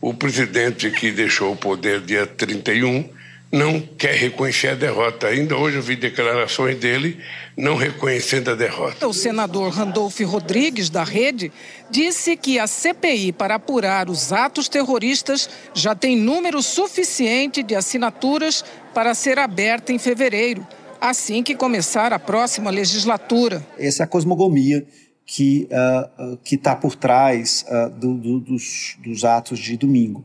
o 0.00 0.14
presidente 0.14 0.90
que 0.90 1.11
deixou 1.11 1.52
o 1.52 1.57
poder 1.57 2.00
dia 2.00 2.26
31 2.26 3.09
não 3.54 3.80
quer 3.80 4.16
reconhecer 4.16 4.68
a 4.68 4.74
derrota. 4.74 5.28
Ainda 5.28 5.56
hoje 5.56 5.76
eu 5.76 5.82
vi 5.82 5.94
declarações 5.94 6.76
dele 6.76 7.20
não 7.56 7.76
reconhecendo 7.76 8.50
a 8.50 8.54
derrota. 8.56 9.06
O 9.06 9.14
senador 9.14 9.70
Randolph 9.70 10.20
Rodrigues, 10.22 10.90
da 10.90 11.04
Rede, 11.04 11.52
disse 11.88 12.36
que 12.36 12.58
a 12.58 12.66
CPI 12.66 13.32
para 13.32 13.54
apurar 13.54 14.10
os 14.10 14.32
atos 14.32 14.68
terroristas 14.68 15.48
já 15.72 15.94
tem 15.94 16.16
número 16.16 16.60
suficiente 16.60 17.62
de 17.62 17.76
assinaturas 17.76 18.64
para 18.92 19.14
ser 19.14 19.38
aberta 19.38 19.92
em 19.92 20.00
fevereiro, 20.00 20.66
assim 21.00 21.40
que 21.40 21.54
começar 21.54 22.12
a 22.12 22.18
próxima 22.18 22.70
legislatura. 22.70 23.64
Essa 23.78 24.02
é 24.02 24.04
a 24.04 24.08
cosmogonia 24.08 24.84
que 25.24 25.68
uh, 25.70 26.38
está 26.44 26.74
por 26.74 26.96
trás 26.96 27.64
uh, 27.68 27.88
do, 27.88 28.14
do, 28.14 28.40
dos, 28.40 28.96
dos 28.98 29.24
atos 29.24 29.60
de 29.60 29.76
domingo. 29.76 30.24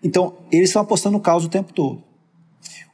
Então, 0.00 0.38
eles 0.50 0.68
estão 0.68 0.82
apostando 0.82 1.16
no 1.16 1.22
caos 1.22 1.44
o 1.44 1.48
tempo 1.48 1.72
todo. 1.72 2.11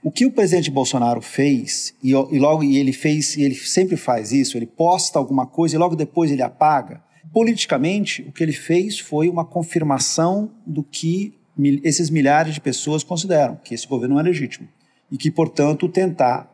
O 0.03 0.11
que 0.11 0.27
o 0.27 0.31
presidente 0.31 0.71
Bolsonaro 0.71 1.21
fez, 1.21 1.95
e, 2.03 2.11
e 2.11 2.39
logo 2.39 2.63
e 2.63 2.79
ele 2.79 2.93
fez, 2.93 3.37
e 3.37 3.43
ele 3.43 3.55
sempre 3.55 3.97
faz 3.97 4.33
isso, 4.33 4.57
ele 4.57 4.67
posta 4.67 5.19
alguma 5.19 5.47
coisa 5.47 5.75
e 5.75 5.79
logo 5.79 5.97
depois 5.97 6.31
ele 6.31 6.43
apaga. 6.43 7.03
Politicamente, 7.33 8.23
o 8.23 8.33
que 8.33 8.43
ele 8.43 8.53
fez 8.53 8.99
foi 8.99 9.29
uma 9.29 9.45
confirmação 9.45 10.51
do 10.67 10.83
que 10.83 11.35
mil, 11.57 11.81
esses 11.83 12.11
milhares 12.11 12.55
de 12.55 12.61
pessoas 12.61 13.03
consideram, 13.03 13.57
que 13.57 13.75
esse 13.75 13.87
governo 13.87 14.15
não 14.15 14.21
é 14.21 14.25
legítimo. 14.25 14.69
E 15.11 15.17
que, 15.17 15.31
portanto, 15.31 15.89
tentar 15.89 16.51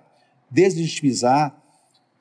deslegitimizar 0.50 1.56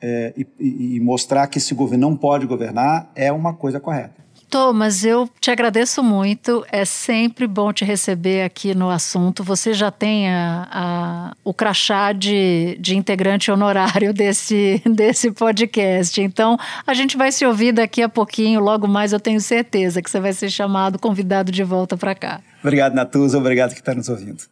é, 0.01 0.34
e, 0.60 0.95
e 0.95 0.99
mostrar 0.99 1.47
que 1.47 1.58
esse 1.58 1.73
governo 1.73 2.10
não 2.10 2.17
pode 2.17 2.45
governar 2.45 3.12
é 3.15 3.32
uma 3.32 3.53
coisa 3.53 3.79
correta. 3.79 4.22
Thomas, 4.54 5.04
eu 5.04 5.28
te 5.42 5.50
agradeço 5.50 6.04
muito. 6.04 6.63
É 6.72 6.86
sempre 6.86 7.48
bom 7.48 7.74
te 7.74 7.84
receber 7.84 8.44
aqui 8.44 8.76
no 8.76 8.88
assunto. 8.88 9.44
Você 9.44 9.74
já 9.74 9.89
tem 9.89 10.30
a, 10.30 10.68
a, 10.72 11.36
o 11.44 11.52
crachá 11.56 12.13
de, 12.13 12.78
de 12.80 12.96
integrante 12.96 13.50
honorário 13.50 14.13
desse, 14.13 14.80
desse 14.86 15.32
podcast. 15.32 16.22
Então, 16.22 16.56
a 16.86 16.94
gente 16.94 17.18
vai 17.18 17.32
se 17.32 17.44
ouvir 17.44 17.72
daqui 17.72 18.04
a 18.04 18.08
pouquinho. 18.08 18.60
Logo 18.60 18.88
mais, 18.88 19.12
eu 19.12 19.20
tenho 19.20 19.42
certeza 19.42 20.04
que 20.04 20.12
você 20.12 20.20
vai 20.20 20.34
ser 20.34 20.52
chamado, 20.52 21.00
convidado 21.00 21.52
de 21.52 21.63
volta 21.63 21.98
para 21.98 22.13
cá. 22.13 22.39
Obrigado, 22.62 22.94
Natuza. 22.94 23.39
Obrigado 23.39 23.74
que 23.74 23.80
está 23.80 23.96
nos 23.96 24.08
ouvindo. 24.08 24.44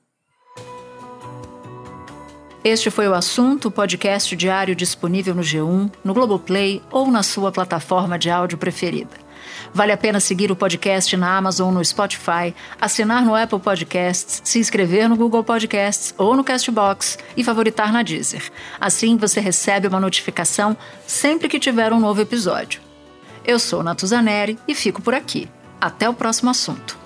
Este 2.64 2.90
foi 2.90 3.08
o 3.08 3.14
assunto, 3.14 3.70
podcast 3.70 4.36
diário 4.36 4.76
disponível 4.76 5.36
no 5.36 5.44
G1, 5.44 5.92
no 6.04 6.14
Globoplay 6.14 6.82
ou 6.92 7.12
na 7.12 7.22
sua 7.22 7.52
plataforma 7.52 8.18
de 8.18 8.32
áudio 8.32 8.58
preferida. 8.58 9.20
Vale 9.73 9.91
a 9.93 9.97
pena 9.97 10.19
seguir 10.19 10.51
o 10.51 10.55
podcast 10.55 11.15
na 11.15 11.38
Amazon 11.38 11.73
no 11.73 11.84
Spotify, 11.84 12.53
assinar 12.79 13.23
no 13.23 13.36
Apple 13.36 13.60
Podcasts, 13.60 14.41
se 14.43 14.60
inscrever 14.60 15.07
no 15.07 15.15
Google 15.15 15.43
Podcasts 15.43 16.13
ou 16.17 16.36
no 16.36 16.43
Castbox 16.43 17.17
e 17.38 17.43
favoritar 17.43 17.93
na 17.93 18.03
Deezer. 18.03 18.51
Assim 18.79 19.15
você 19.15 19.39
recebe 19.39 19.88
uma 19.88 19.99
notificação 19.99 20.75
sempre 21.07 21.47
que 21.47 21.60
tiver 21.60 21.93
um 21.93 21.99
novo 21.99 22.21
episódio. 22.21 22.81
Eu 23.45 23.57
sou 23.57 23.81
Natuzaneri 23.81 24.60
e 24.67 24.75
fico 24.75 25.01
por 25.01 25.13
aqui. 25.13 25.49
Até 25.79 26.07
o 26.07 26.13
próximo 26.13 26.51
assunto. 26.51 27.01